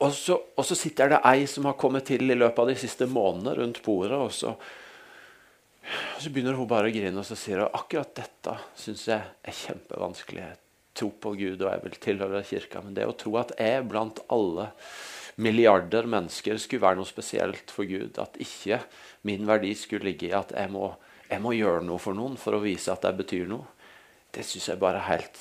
og 0.00 0.14
så, 0.16 0.38
og 0.38 0.68
så 0.68 0.78
sitter 0.78 1.16
det 1.16 1.24
ei 1.32 1.48
som 1.50 1.66
har 1.68 1.80
kommet 1.80 2.06
til 2.08 2.30
i 2.30 2.38
løpet 2.38 2.62
av 2.62 2.70
de 2.70 2.78
siste 2.78 3.10
månedene 3.10 3.58
rundt 3.58 3.82
bordet. 3.84 4.20
og 4.20 4.30
så, 4.32 4.54
så 6.18 6.30
begynner 6.30 6.58
hun 6.58 6.68
bare 6.68 6.90
å 6.90 6.94
grine 6.94 7.22
og 7.22 7.26
så 7.26 7.36
sier 7.38 7.62
hun, 7.62 7.72
akkurat 7.76 8.12
dette 8.18 8.56
syns 8.78 9.06
jeg 9.08 9.20
er 9.20 9.56
kjempevanskelig 9.62 10.42
Jeg 10.42 10.58
tror 11.00 11.14
på 11.22 11.32
Gud 11.38 11.62
og 11.62 11.70
jeg 11.70 11.82
vil 11.84 11.98
tilhøre 12.04 12.42
kirka. 12.44 12.82
Men 12.84 12.96
det 12.98 13.06
å 13.08 13.16
tro 13.16 13.36
at 13.40 13.54
jeg 13.58 13.86
blant 13.88 14.20
alle 14.28 14.68
milliarder 15.40 16.08
mennesker 16.10 16.58
skulle 16.60 16.84
være 16.84 17.00
noe 17.00 17.08
spesielt 17.08 17.72
for 17.72 17.88
Gud, 17.88 18.18
at 18.20 18.36
ikke 18.42 18.82
min 19.28 19.46
verdi 19.48 19.72
skulle 19.78 20.10
ligge 20.10 20.28
i 20.28 20.36
at 20.36 20.52
jeg 20.56 20.72
må, 20.72 20.90
jeg 21.30 21.40
må 21.40 21.54
gjøre 21.56 21.84
noe 21.86 22.02
for 22.02 22.16
noen 22.16 22.36
for 22.40 22.56
å 22.56 22.64
vise 22.64 22.92
at 22.92 23.06
jeg 23.06 23.16
betyr 23.22 23.46
noe, 23.48 23.68
det 24.34 24.44
syns 24.46 24.68
jeg 24.70 24.82
bare 24.82 25.00
er 25.00 25.08
helt 25.14 25.40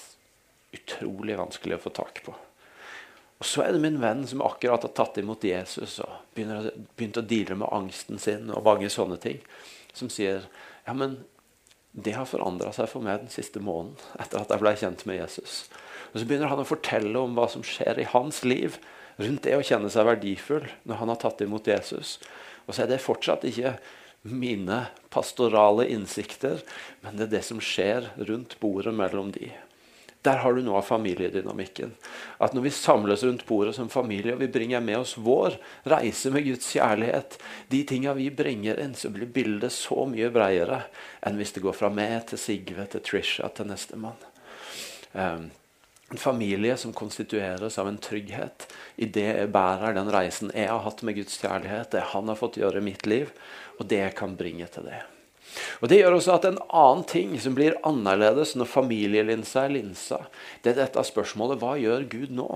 utrolig 0.78 1.36
vanskelig 1.39 1.78
å 1.78 1.84
få 1.84 1.91
tak 1.97 2.21
på. 2.25 2.36
Og 3.39 3.47
Så 3.47 3.63
er 3.63 3.73
det 3.73 3.82
min 3.84 3.99
venn 4.02 4.25
som 4.28 4.43
akkurat 4.43 4.84
har 4.84 4.91
tatt 4.95 5.17
imot 5.21 5.43
Jesus 5.47 5.99
og 6.04 6.36
begynt 6.36 7.19
å 7.19 7.23
deale 7.23 7.56
med 7.56 7.71
angsten 7.71 8.19
sin 8.19 8.49
og 8.52 8.65
mange 8.65 8.89
sånne 8.91 9.19
ting, 9.21 9.39
som 10.00 10.12
sier 10.14 10.48
ja, 10.86 10.96
men 10.96 11.20
det 11.92 12.14
har 12.16 12.30
forandra 12.30 12.72
seg 12.76 12.90
for 12.92 13.04
meg 13.06 13.24
den 13.24 13.34
siste 13.34 13.62
måneden 13.64 13.98
etter 14.22 14.42
at 14.42 14.52
jeg 14.54 14.62
ble 14.62 14.74
kjent 14.78 15.06
med 15.10 15.20
Jesus. 15.20 15.64
Og 16.12 16.22
Så 16.22 16.26
begynner 16.30 16.52
han 16.52 16.62
å 16.62 16.68
fortelle 16.68 17.18
om 17.20 17.36
hva 17.38 17.48
som 17.52 17.66
skjer 17.66 18.02
i 18.02 18.10
hans 18.14 18.44
liv 18.46 18.78
rundt 19.20 19.44
det 19.46 19.58
å 19.58 19.66
kjenne 19.66 19.90
seg 19.92 20.08
verdifull 20.08 20.68
når 20.88 21.02
han 21.02 21.12
har 21.12 21.22
tatt 21.22 21.42
imot 21.44 21.68
Jesus. 21.68 22.18
Og 22.68 22.76
så 22.76 22.86
er 22.86 22.94
det 22.94 23.02
fortsatt 23.04 23.46
ikke 23.50 23.78
mine 24.30 24.84
pastorale 25.14 25.88
innsikter, 25.90 26.62
men 27.02 27.18
det 27.18 27.28
er 27.28 27.36
det 27.38 27.46
som 27.48 27.62
skjer 27.64 28.12
rundt 28.30 28.58
bordet 28.62 28.94
mellom 28.96 29.32
de. 29.36 29.52
Der 30.28 30.42
har 30.44 30.54
du 30.54 30.60
noe 30.64 30.82
av 30.82 30.88
familiedynamikken. 30.88 31.94
At 32.44 32.54
Når 32.54 32.66
vi 32.66 32.72
samles 32.76 33.24
rundt 33.24 33.46
bordet 33.48 33.76
som 33.78 33.90
familie 33.90 34.34
og 34.36 34.42
vi 34.42 34.50
bringer 34.52 34.82
med 34.84 34.98
oss 35.00 35.16
vår 35.16 35.56
reise 35.88 36.32
med 36.32 36.44
Guds 36.44 36.74
kjærlighet, 36.76 37.38
de 37.72 37.84
tinga 37.88 38.14
vi 38.18 38.28
bringer 38.30 38.82
inn, 38.84 38.96
så 38.96 39.12
blir 39.14 39.32
bildet 39.32 39.72
så 39.72 40.04
mye 40.10 40.32
bredere 40.34 40.82
enn 41.24 41.40
hvis 41.40 41.56
det 41.56 41.64
går 41.64 41.78
fra 41.78 41.92
meg 41.94 42.28
til 42.32 42.42
Sigve 42.42 42.88
til 42.92 43.06
Trisha 43.06 43.48
til 43.56 43.72
nestemann. 43.72 44.20
Um, 45.14 45.48
en 46.12 46.18
familie 46.18 46.76
som 46.78 46.94
konstitueres 46.94 47.78
av 47.80 47.88
en 47.88 47.98
trygghet 48.02 48.66
i 48.98 49.06
det 49.06 49.28
jeg 49.28 49.52
bærer 49.54 49.94
den 49.96 50.10
reisen 50.12 50.52
jeg 50.56 50.68
har 50.72 50.82
hatt 50.84 51.04
med 51.06 51.16
Guds 51.20 51.38
kjærlighet, 51.38 51.92
det 51.94 52.10
han 52.16 52.28
har 52.28 52.40
fått 52.40 52.60
gjøre 52.60 52.82
i 52.82 52.88
mitt 52.90 53.06
liv, 53.08 53.32
og 53.78 53.88
det 53.88 54.02
jeg 54.02 54.18
kan 54.18 54.36
bringe 54.40 54.68
til 54.74 54.90
det. 54.90 55.04
Og 55.82 55.90
Det 55.90 56.00
gjør 56.02 56.18
også 56.18 56.36
at 56.36 56.50
en 56.50 56.60
annen 56.68 57.06
ting 57.10 57.38
som 57.42 57.56
blir 57.58 57.78
annerledes 57.88 58.56
når 58.58 58.70
familielinsa 58.70 59.66
er 59.66 59.76
linsa, 59.78 60.24
det 60.64 60.74
er 60.74 60.84
dette 60.84 61.06
spørsmålet 61.08 61.62
hva 61.62 61.78
gjør 61.80 62.06
Gud 62.12 62.36
nå? 62.36 62.50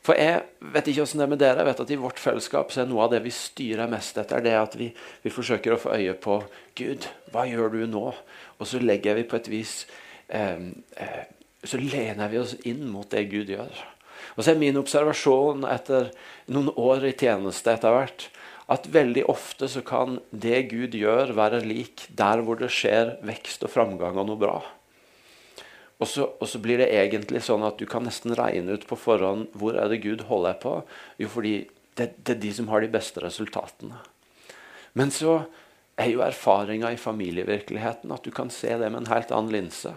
For 0.00 0.16
jeg 0.16 0.70
vet 0.72 0.86
ikke 0.88 1.04
hvordan 1.04 1.20
det 1.20 1.24
er 1.26 1.30
med 1.30 1.40
dere, 1.42 1.60
jeg 1.60 1.68
vet 1.68 1.80
at 1.84 1.90
i 1.92 1.98
vårt 2.00 2.20
fellesskap 2.22 2.70
så 2.72 2.82
er 2.82 2.88
noe 2.88 3.04
av 3.04 3.12
det 3.12 3.20
vi 3.24 3.32
styrer 3.36 3.90
mest 3.90 4.16
etter, 4.20 4.40
det 4.44 4.54
at 4.56 4.76
vi, 4.80 4.88
vi 5.20 5.32
forsøker 5.32 5.76
å 5.76 5.80
få 5.80 5.92
øye 5.98 6.14
på 6.16 6.38
Gud, 6.78 7.08
hva 7.34 7.44
gjør 7.48 7.74
du 7.74 7.82
nå? 7.90 8.06
Og 8.56 8.68
så 8.68 8.80
legger 8.80 9.18
vi 9.20 9.26
på 9.28 9.36
et 9.36 9.50
vis 9.52 9.74
eh, 10.28 10.56
Så 11.60 11.76
lener 11.76 12.32
vi 12.32 12.40
oss 12.40 12.56
inn 12.64 12.86
mot 12.88 13.08
det 13.12 13.26
Gud 13.28 13.52
gjør. 13.52 13.82
Og 14.36 14.40
så 14.40 14.54
er 14.54 14.60
min 14.60 14.78
observasjon 14.80 15.66
etter 15.68 16.08
noen 16.48 16.70
år 16.80 17.04
i 17.10 17.12
tjeneste 17.12 17.74
etter 17.74 17.92
hvert 17.92 18.30
at 18.70 18.86
veldig 18.86 19.24
ofte 19.30 19.66
så 19.70 19.82
kan 19.82 20.20
det 20.30 20.68
Gud 20.70 20.94
gjør, 20.94 21.32
være 21.34 21.64
lik 21.66 22.06
der 22.16 22.42
hvor 22.46 22.60
det 22.60 22.70
skjer 22.70 23.16
vekst 23.26 23.64
og 23.66 23.72
framgang 23.72 24.20
og 24.20 24.28
noe 24.28 24.38
bra. 24.38 24.58
Og 26.00 26.08
så, 26.08 26.28
og 26.40 26.48
så, 26.48 26.60
blir 26.62 26.80
det 26.80 26.92
egentlig 26.96 27.42
sånn 27.44 27.64
at 27.66 27.80
du 27.80 27.84
kan 27.90 28.06
nesten 28.06 28.32
regne 28.38 28.78
ut 28.78 28.86
på 28.88 28.96
forhånd 28.96 29.50
hvor 29.58 29.76
er 29.76 29.90
det 29.90 30.00
Gud 30.04 30.24
holder 30.30 30.56
på. 30.62 30.78
Jo, 31.20 31.28
fordi 31.28 31.54
det, 31.98 32.14
det 32.24 32.36
er 32.36 32.44
de 32.46 32.52
som 32.56 32.70
har 32.72 32.80
de 32.80 32.92
beste 32.92 33.20
resultatene. 33.20 33.98
Men 34.96 35.12
så 35.12 35.42
er 36.00 36.14
jo 36.14 36.22
erfaringa 36.24 36.94
i 36.94 37.00
familievirkeligheten 37.00 38.14
at 38.14 38.24
du 38.24 38.30
kan 38.32 38.48
se 38.54 38.72
det 38.80 38.88
med 38.88 39.02
en 39.02 39.12
helt 39.12 39.34
annen 39.34 39.52
linse. 39.52 39.92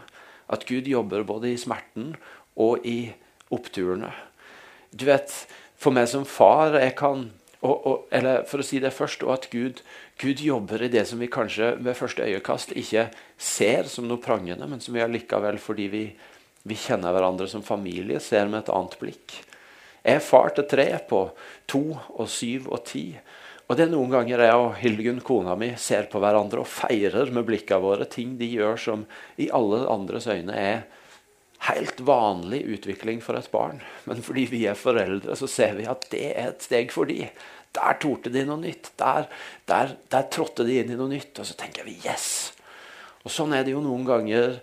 At 0.52 0.66
Gud 0.68 0.90
jobber 0.90 1.24
både 1.24 1.54
i 1.54 1.62
smerten 1.62 2.18
og 2.60 2.84
i 2.84 3.14
oppturene. 3.54 4.12
Du 4.92 5.08
vet, 5.08 5.32
For 5.78 5.92
meg 5.92 6.08
som 6.08 6.24
far 6.24 6.78
jeg 6.80 6.94
kan 6.96 7.26
og, 7.64 7.86
og, 7.88 8.08
eller 8.12 8.44
for 8.50 8.60
å 8.60 8.66
si 8.68 8.82
det 8.84 8.92
først, 8.92 9.24
og 9.24 9.38
at 9.38 9.48
Gud, 9.54 9.80
Gud, 10.20 10.42
jobber 10.44 10.84
i 10.84 10.92
det 10.92 11.06
som 11.08 11.22
vi 11.24 11.32
kanskje 11.32 11.74
ved 11.80 11.96
første 11.96 12.26
øyekast 12.28 12.76
ikke 12.76 13.08
ser 13.40 13.88
som 13.92 14.10
noe 14.10 14.22
prangende, 14.24 14.68
men 14.68 14.84
som 14.84 14.96
vi 14.96 15.04
allikevel, 15.04 15.60
fordi 15.64 15.88
vi, 15.94 16.04
vi 16.68 16.80
kjenner 16.80 17.16
hverandre 17.16 17.48
som 17.52 17.64
familie, 17.64 18.20
ser 18.24 18.52
med 18.52 18.66
et 18.66 18.74
annet 18.74 18.98
blikk. 19.00 19.38
Jeg 20.04 20.20
er 20.20 20.26
far 20.26 20.52
til 20.52 20.68
tre 20.68 20.90
på 21.08 21.24
to 21.72 21.86
og 21.96 22.28
syv 22.28 22.68
og 22.76 22.84
ti. 22.90 23.06
Og 23.70 23.78
det 23.80 23.86
er 23.86 23.94
noen 23.94 24.12
ganger 24.12 24.44
jeg 24.44 24.60
og 24.60 24.74
Hildegunn, 24.82 25.22
kona 25.24 25.56
mi, 25.56 25.72
ser 25.80 26.10
på 26.12 26.20
hverandre 26.20 26.60
og 26.66 26.68
feirer 26.68 27.32
med 27.32 27.48
blikkene 27.48 27.80
våre 27.86 28.10
ting 28.12 28.36
de 28.38 28.50
gjør 28.58 28.76
som 28.90 29.06
i 29.40 29.48
alle 29.56 29.86
andres 29.88 30.28
øyne 30.28 30.58
er 30.60 30.84
helt 31.70 32.02
vanlig 32.04 32.62
utvikling 32.76 33.22
for 33.24 33.40
et 33.40 33.50
barn. 33.52 33.82
Men 34.10 34.24
fordi 34.26 34.46
vi 34.52 34.64
er 34.68 34.80
foreldre, 34.80 35.36
så 35.40 35.48
ser 35.48 35.78
vi 35.80 35.88
at 35.90 36.08
det 36.12 36.26
er 36.34 36.52
et 36.52 36.66
steg 36.66 36.92
for 36.92 37.10
de. 37.10 37.28
Der 37.74 37.98
torde 38.02 38.34
de 38.34 38.44
noe 38.48 38.60
nytt. 38.62 38.92
Der, 39.00 39.30
der, 39.70 39.96
der 40.12 40.28
trådte 40.34 40.66
de 40.68 40.82
inn 40.82 40.92
i 40.94 41.00
noe 41.00 41.12
nytt. 41.12 41.40
Og 41.40 41.48
så 41.48 41.58
tenker 41.60 41.88
vi 41.88 41.98
yes! 42.04 42.54
Og 43.24 43.32
Sånn 43.32 43.56
er 43.56 43.64
det 43.64 43.72
jo 43.72 43.82
noen 43.84 44.04
ganger 44.04 44.58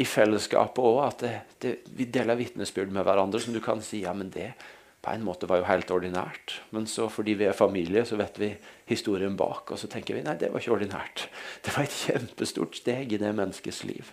i 0.00 0.06
fellesskapet 0.06 0.82
òg, 0.82 0.98
at 1.04 1.22
det, 1.22 1.32
det, 1.62 1.72
vi 1.94 2.08
deler 2.10 2.38
vitnesbyrd 2.38 2.92
med 2.94 3.06
hverandre 3.06 3.40
som 3.42 3.54
du 3.54 3.60
kan 3.62 3.82
si 3.84 4.04
ja, 4.04 4.14
men 4.16 4.30
det 4.34 4.52
på 5.00 5.14
en 5.14 5.24
måte 5.24 5.48
var 5.48 5.62
jo 5.62 5.68
helt 5.68 5.90
ordinært. 5.94 6.58
Men 6.74 6.86
så 6.90 7.06
fordi 7.08 7.36
vi 7.40 7.46
er 7.48 7.56
familie, 7.56 8.02
så 8.04 8.18
vet 8.20 8.36
vi 8.40 8.50
historien 8.90 9.36
bak. 9.38 9.70
Og 9.72 9.80
så 9.80 9.88
tenker 9.90 10.18
vi 10.18 10.24
nei, 10.26 10.36
det 10.40 10.50
var 10.52 10.60
ikke 10.60 10.74
ordinært. 10.76 11.28
Det 11.64 11.72
var 11.76 11.86
et 11.86 12.00
kjempestort 12.02 12.76
steg 12.82 13.14
i 13.14 13.20
det 13.22 13.30
menneskets 13.38 13.84
liv. 13.88 14.10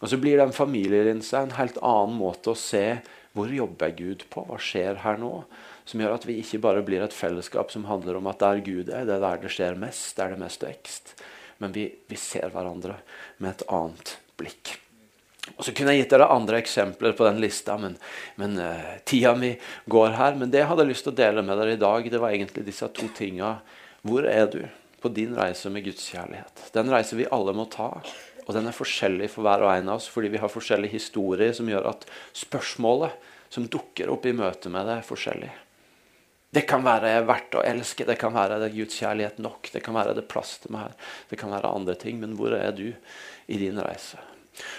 Og 0.00 0.10
så 0.12 0.18
blir 0.20 0.40
den 0.40 0.54
familielinsa 0.54 1.44
en 1.44 1.56
helt 1.58 1.78
annen 1.82 2.18
måte 2.20 2.52
å 2.52 2.58
se 2.58 3.00
hvor 3.36 3.50
jobber 3.52 3.92
Gud 3.94 4.24
på? 4.32 4.42
Hva 4.48 4.58
skjer 4.58 4.98
her 5.04 5.18
nå? 5.20 5.32
Som 5.88 6.02
gjør 6.02 6.16
at 6.16 6.26
vi 6.26 6.40
ikke 6.40 6.60
bare 6.64 6.82
blir 6.84 7.04
et 7.04 7.14
fellesskap 7.14 7.70
som 7.72 7.86
handler 7.88 8.18
om 8.18 8.26
at 8.30 8.40
der 8.42 8.62
Gud 8.64 8.90
er, 8.90 9.06
det 9.06 9.14
er 9.18 9.22
der 9.24 9.44
det 9.44 9.52
skjer 9.54 9.78
mest, 9.78 10.10
det 10.16 10.24
er 10.26 10.40
mest 10.40 10.64
vekst. 10.64 11.14
Men 11.62 11.72
vi, 11.74 11.86
vi 12.08 12.18
ser 12.18 12.50
hverandre 12.54 12.98
med 13.38 13.54
et 13.54 13.64
annet 13.70 14.16
blikk. 14.40 14.74
Og 15.56 15.64
Så 15.64 15.72
kunne 15.72 15.94
jeg 15.94 16.04
gitt 16.04 16.12
dere 16.12 16.28
andre 16.30 16.58
eksempler 16.60 17.14
på 17.16 17.24
den 17.24 17.40
lista, 17.42 17.78
men, 17.80 17.94
men 18.40 18.58
uh, 18.60 18.98
tida 19.08 19.32
mi 19.38 19.54
går 19.90 20.12
her. 20.18 20.36
Men 20.38 20.52
det 20.52 20.62
jeg 20.62 20.70
hadde 20.72 20.88
lyst 20.90 21.06
til 21.06 21.14
å 21.14 21.20
dele 21.22 21.44
med 21.46 21.58
dere 21.60 21.76
i 21.78 21.80
dag, 21.80 22.10
det 22.10 22.20
var 22.20 22.34
egentlig 22.34 22.66
disse 22.66 22.90
to 22.94 23.08
tinga. 23.16 23.56
Hvor 24.06 24.28
er 24.28 24.50
du 24.52 24.60
på 25.00 25.12
din 25.14 25.32
reise 25.38 25.70
med 25.72 25.86
Guds 25.86 26.04
kjærlighet? 26.10 26.68
Den 26.74 26.92
reise 26.92 27.16
vi 27.18 27.30
alle 27.32 27.54
må 27.56 27.68
ta. 27.72 27.94
Og 28.48 28.56
den 28.56 28.68
er 28.68 28.76
forskjellig 28.76 29.28
for 29.30 29.44
hver 29.44 29.62
og 29.66 29.72
en 29.74 29.90
av 29.92 30.00
oss 30.00 30.08
fordi 30.10 30.32
vi 30.32 30.40
har 30.40 30.52
forskjellige 30.52 30.96
historier 30.96 31.52
som 31.56 31.68
gjør 31.68 31.90
at 31.92 32.06
spørsmålet 32.36 33.28
som 33.52 33.68
dukker 33.68 34.10
opp 34.12 34.26
i 34.28 34.36
møte 34.36 34.72
med 34.72 34.88
det, 34.88 34.98
er 34.98 35.08
forskjellig. 35.08 35.50
Det 36.48 36.64
kan 36.68 36.80
være 36.84 37.12
verdt 37.28 37.58
å 37.60 37.64
elske, 37.64 38.06
det 38.08 38.16
kan 38.20 38.32
være 38.32 38.56
det 38.62 38.72
Guds 38.72 38.96
kjærlighet 38.96 39.40
nok, 39.44 39.68
det 39.72 39.82
kan 39.84 39.96
være 39.96 40.14
det 40.16 40.24
plass 40.32 40.56
til 40.62 40.72
meg 40.72 40.86
her, 40.86 40.96
det 41.28 41.38
kan 41.40 41.52
være 41.52 41.74
andre 41.76 41.96
ting. 42.00 42.20
Men 42.22 42.34
hvor 42.40 42.56
er 42.56 42.72
du 42.76 42.86
i 42.88 43.60
din 43.60 43.80
reise? 43.84 44.20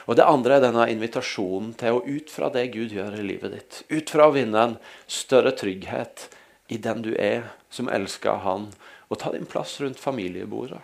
Og 0.10 0.18
Det 0.18 0.26
andre 0.26 0.58
er 0.58 0.66
denne 0.66 0.90
invitasjonen 0.92 1.72
til 1.80 1.96
å 1.96 2.04
ut 2.04 2.34
fra 2.34 2.50
det 2.52 2.66
Gud 2.74 2.92
gjør 2.92 3.20
i 3.20 3.26
livet 3.26 3.54
ditt, 3.54 3.82
ut 3.88 4.10
fra 4.10 4.28
å 4.28 4.34
vinne 4.36 4.66
en 4.66 4.78
større 5.08 5.54
trygghet 5.56 6.28
i 6.74 6.78
den 6.82 7.06
du 7.06 7.14
er, 7.16 7.54
som 7.70 7.90
elsker 7.90 8.42
Han, 8.44 8.72
og 9.10 9.22
ta 9.22 9.32
din 9.34 9.48
plass 9.50 9.78
rundt 9.82 10.02
familiebordet. 10.02 10.82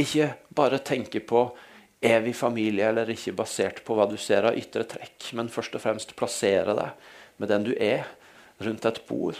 Ikke 0.00 0.34
bare 0.54 0.80
tenke 0.80 1.20
på 1.20 1.50
er 2.02 2.20
vi 2.24 2.34
familie 2.34 2.88
eller 2.90 3.10
ikke, 3.14 3.34
basert 3.38 3.82
på 3.86 3.96
hva 3.96 4.08
du 4.10 4.16
ser 4.20 4.48
av 4.48 4.58
ytre 4.58 4.84
trekk, 4.90 5.30
men 5.38 5.50
først 5.52 5.76
og 5.78 5.84
fremst 5.84 6.16
plassere 6.18 6.74
deg 6.76 7.10
med 7.38 7.52
den 7.52 7.66
du 7.68 7.72
er, 7.78 8.08
rundt 8.62 8.86
et 8.86 9.00
bord 9.08 9.38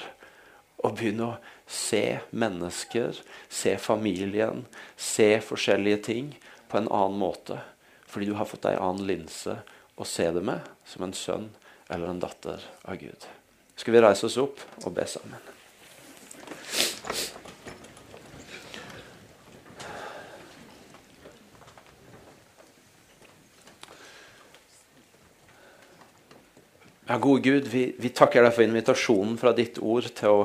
og 0.82 0.96
begynne 0.98 1.26
å 1.28 1.36
se 1.70 2.18
mennesker, 2.34 3.18
se 3.48 3.76
familien, 3.78 4.64
se 4.98 5.36
forskjellige 5.44 6.00
ting 6.08 6.32
på 6.70 6.80
en 6.80 6.90
annen 6.90 7.20
måte. 7.20 7.60
Fordi 8.10 8.28
du 8.28 8.34
har 8.36 8.48
fått 8.50 8.66
ei 8.68 8.74
annen 8.74 9.06
linse 9.06 9.60
å 9.94 10.06
se 10.08 10.26
det 10.34 10.42
med, 10.44 10.66
som 10.84 11.06
en 11.06 11.14
sønn 11.16 11.48
eller 11.88 12.10
en 12.10 12.22
datter 12.22 12.64
av 12.82 12.98
Gud. 12.98 13.28
Skal 13.78 13.94
vi 13.94 14.02
reise 14.02 14.26
oss 14.26 14.40
opp 14.42 14.60
og 14.82 14.92
be 14.96 15.06
sammen? 15.08 15.38
Ja, 27.12 27.18
gode 27.18 27.40
Gud, 27.40 27.66
vi, 27.68 27.94
vi, 27.98 28.08
takker 28.08 28.40
deg 28.40 28.54
for 28.56 28.64
invitasjonen 28.64 29.34
fra 29.36 29.50
ditt 29.52 29.76
ord 29.84 30.06
til 30.16 30.32
å 30.32 30.44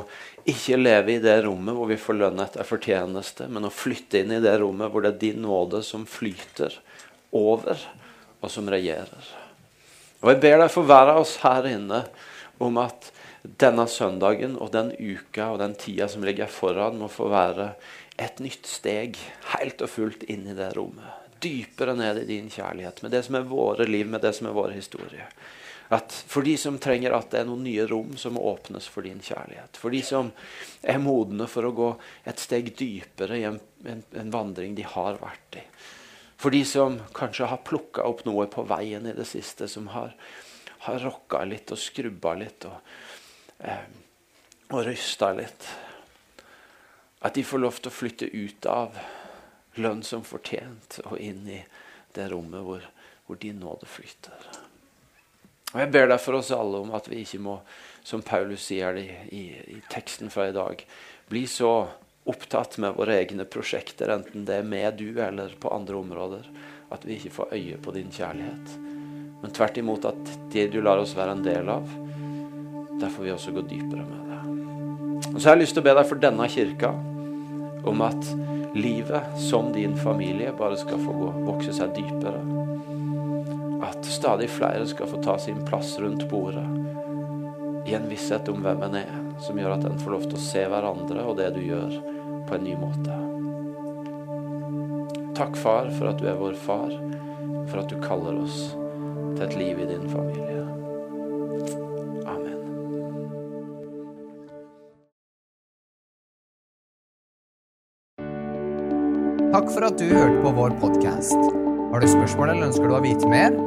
ikke 0.52 0.76
leve 0.76 1.14
i 1.14 1.22
det 1.24 1.38
rommet 1.46 1.78
hvor 1.78 1.88
vi 1.88 1.96
får 1.96 2.18
lønn 2.20 2.42
etter 2.44 2.68
fortjeneste, 2.68 3.46
men 3.48 3.70
å 3.70 3.72
flytte 3.72 4.20
inn 4.20 4.34
i 4.36 4.42
det 4.44 4.58
rommet 4.60 4.92
hvor 4.92 5.06
det 5.06 5.14
er 5.14 5.22
din 5.22 5.46
nåde 5.46 5.80
som 5.88 6.04
flyter 6.04 6.74
over, 7.32 7.80
og 8.44 8.52
som 8.52 8.68
regjerer. 8.68 9.30
Og 10.20 10.34
Jeg 10.34 10.42
ber 10.44 10.60
deg 10.60 10.74
for 10.74 10.90
hver 10.90 11.14
av 11.14 11.22
oss 11.22 11.38
her 11.46 11.70
inne 11.72 12.02
om 12.60 12.82
at 12.84 13.14
denne 13.64 13.86
søndagen 13.88 14.58
og 14.60 14.74
den 14.74 14.92
uka 15.00 15.54
og 15.54 15.62
den 15.62 15.78
tida 15.80 16.10
som 16.12 16.26
ligger 16.28 16.52
foran, 16.52 17.00
må 17.00 17.08
få 17.08 17.30
være 17.32 17.70
et 18.20 18.42
nytt 18.44 18.68
steg 18.68 19.16
helt 19.54 19.86
og 19.88 19.94
fullt 19.94 20.28
inn 20.28 20.44
i 20.52 20.58
det 20.60 20.74
rommet. 20.76 21.32
Dypere 21.40 21.96
ned 21.96 22.26
i 22.26 22.28
din 22.34 22.52
kjærlighet, 22.52 23.00
med 23.06 23.16
det 23.16 23.24
som 23.24 23.40
er 23.40 23.48
våre 23.48 23.88
liv, 23.88 24.04
med 24.12 24.28
det 24.28 24.36
som 24.36 24.52
er 24.52 24.60
vår 24.60 24.76
historie. 24.76 25.30
At 25.90 26.12
for 26.12 26.44
de 26.44 26.58
som 26.60 26.80
trenger 26.84 27.14
at 27.16 27.30
det 27.32 27.42
er 27.42 27.48
noen 27.48 27.64
nye 27.64 27.86
rom 27.88 28.18
som 28.20 28.40
åpnes 28.40 28.90
for 28.92 29.08
din 29.08 29.22
kjærlighet. 29.24 29.80
For 29.80 29.94
de 29.94 30.02
som 30.04 30.34
er 30.84 31.00
modne 31.00 31.48
for 31.48 31.68
å 31.68 31.76
gå 31.76 31.92
et 32.28 32.44
steg 32.44 32.74
dypere 32.76 33.40
i 33.40 33.46
en, 33.48 33.62
en, 33.88 34.04
en 34.20 34.34
vandring 34.34 34.76
de 34.76 34.84
har 34.84 35.22
vært 35.22 35.62
i. 35.62 35.64
For 36.38 36.54
de 36.54 36.62
som 36.68 37.00
kanskje 37.16 37.48
har 37.50 37.64
plukka 37.66 38.04
opp 38.06 38.26
noe 38.28 38.46
på 38.52 38.68
veien 38.68 39.08
i 39.08 39.16
det 39.18 39.26
siste, 39.26 39.70
som 39.72 39.88
har, 39.96 40.12
har 40.86 41.00
rokka 41.02 41.42
litt 41.48 41.72
og 41.74 41.82
skrubba 41.82 42.36
litt 42.38 42.68
og, 42.70 42.92
eh, 43.64 43.88
og 44.70 44.84
rysta 44.86 45.32
litt. 45.40 45.72
At 47.26 47.34
de 47.34 47.48
får 47.48 47.64
lov 47.64 47.80
til 47.80 47.90
å 47.90 47.96
flytte 47.96 48.30
ut 48.30 48.70
av 48.70 49.00
lønn 49.82 50.04
som 50.06 50.26
fortjent 50.26 51.00
og 51.08 51.18
inn 51.18 51.48
i 51.50 51.64
det 52.14 52.30
rommet 52.30 52.66
hvor, 52.66 52.86
hvor 53.26 53.40
din 53.42 53.64
nåde 53.64 53.90
flyter. 53.90 54.67
Og 55.74 55.82
Jeg 55.82 55.92
ber 55.92 56.08
deg 56.08 56.22
for 56.24 56.38
oss 56.40 56.50
alle 56.56 56.80
om 56.80 56.94
at 56.96 57.10
vi 57.12 57.22
ikke 57.26 57.42
må, 57.44 57.58
som 58.08 58.24
Paulus 58.24 58.70
sier 58.70 58.96
det 58.96 59.08
i, 59.36 59.44
i, 59.52 59.80
teksten 59.92 60.32
fra 60.32 60.48
i 60.48 60.56
dag, 60.56 60.80
bli 61.28 61.44
så 61.52 61.72
opptatt 62.28 62.78
med 62.84 62.96
våre 62.96 63.18
egne 63.20 63.44
prosjekter, 63.48 64.12
enten 64.16 64.46
det 64.48 64.62
er 64.62 64.68
med 64.68 65.00
du 65.00 65.20
eller 65.24 65.56
på 65.60 65.72
andre 65.72 66.00
områder, 66.00 66.48
at 66.92 67.04
vi 67.08 67.18
ikke 67.18 67.34
får 67.36 67.56
øye 67.56 67.80
på 67.84 67.94
din 67.96 68.12
kjærlighet. 68.12 68.78
Men 69.42 69.54
tvert 69.56 69.80
imot 69.80 70.08
at 70.08 70.32
det 70.54 70.70
du 70.72 70.80
lar 70.82 71.04
oss 71.04 71.16
være 71.18 71.36
en 71.36 71.44
del 71.46 71.72
av, 71.72 71.88
der 72.98 73.12
får 73.12 73.28
vi 73.28 73.34
også 73.36 73.54
gå 73.56 73.66
dypere 73.68 74.08
med 74.08 74.32
det. 74.32 74.40
Og 75.34 75.42
så 75.42 75.50
har 75.50 75.58
jeg 75.58 75.66
lyst 75.66 75.76
til 75.76 75.84
å 75.84 75.88
be 75.90 75.98
deg 76.00 76.08
for 76.08 76.24
denne 76.24 76.48
kirka 76.52 76.94
om 77.88 78.04
at 78.08 78.32
livet 78.78 79.36
som 79.42 79.72
din 79.76 80.00
familie 80.00 80.56
bare 80.56 80.80
skal 80.80 81.00
få 81.04 81.16
gå, 81.20 81.30
vokse 81.48 81.76
seg 81.76 81.94
dypere 81.96 82.67
at 83.84 84.06
stadig 84.06 84.50
flere 84.50 84.88
skal 84.88 85.08
få 85.08 85.22
ta 85.24 85.38
sin 85.40 85.66
plass 85.66 86.00
rundt 86.00 86.30
bordet 86.30 86.66
i 87.88 87.94
en 87.94 88.10
visshet 88.10 88.50
om 88.50 88.64
hvem 88.64 88.82
en 88.84 88.96
er, 89.00 89.12
som 89.40 89.60
gjør 89.60 89.78
at 89.78 89.86
en 89.88 90.00
får 90.02 90.12
lov 90.12 90.26
til 90.28 90.36
å 90.36 90.44
se 90.44 90.64
hverandre 90.68 91.24
og 91.24 91.38
det 91.40 91.54
du 91.56 91.62
gjør, 91.64 91.94
på 92.48 92.58
en 92.58 92.66
ny 92.66 92.74
måte. 92.80 93.16
Takk, 95.38 95.56
far, 95.60 95.92
for 95.96 96.10
at 96.10 96.20
du 96.20 96.28
er 96.28 96.40
vår 96.40 96.58
far, 96.60 96.92
for 97.70 97.80
at 97.80 97.92
du 97.92 97.96
kaller 98.04 98.42
oss 98.42 98.58
til 99.38 99.46
et 99.46 99.56
liv 99.60 99.80
i 99.84 99.88
din 99.88 100.08
familie. 100.10 100.66
Amen. 102.28 102.60
Takk 109.54 109.72
for 109.72 109.88
at 109.88 110.02
du 110.02 110.10
hørte 110.12 110.44
på 110.44 110.56
vår 110.60 110.76
podkast. 110.84 111.40
Har 111.94 112.04
du 112.04 112.12
spørsmål 112.18 112.56
eller 112.56 112.72
ønsker 112.72 112.90
du 112.90 112.98
å 112.98 113.06
vite 113.06 113.32
mer? 113.32 113.67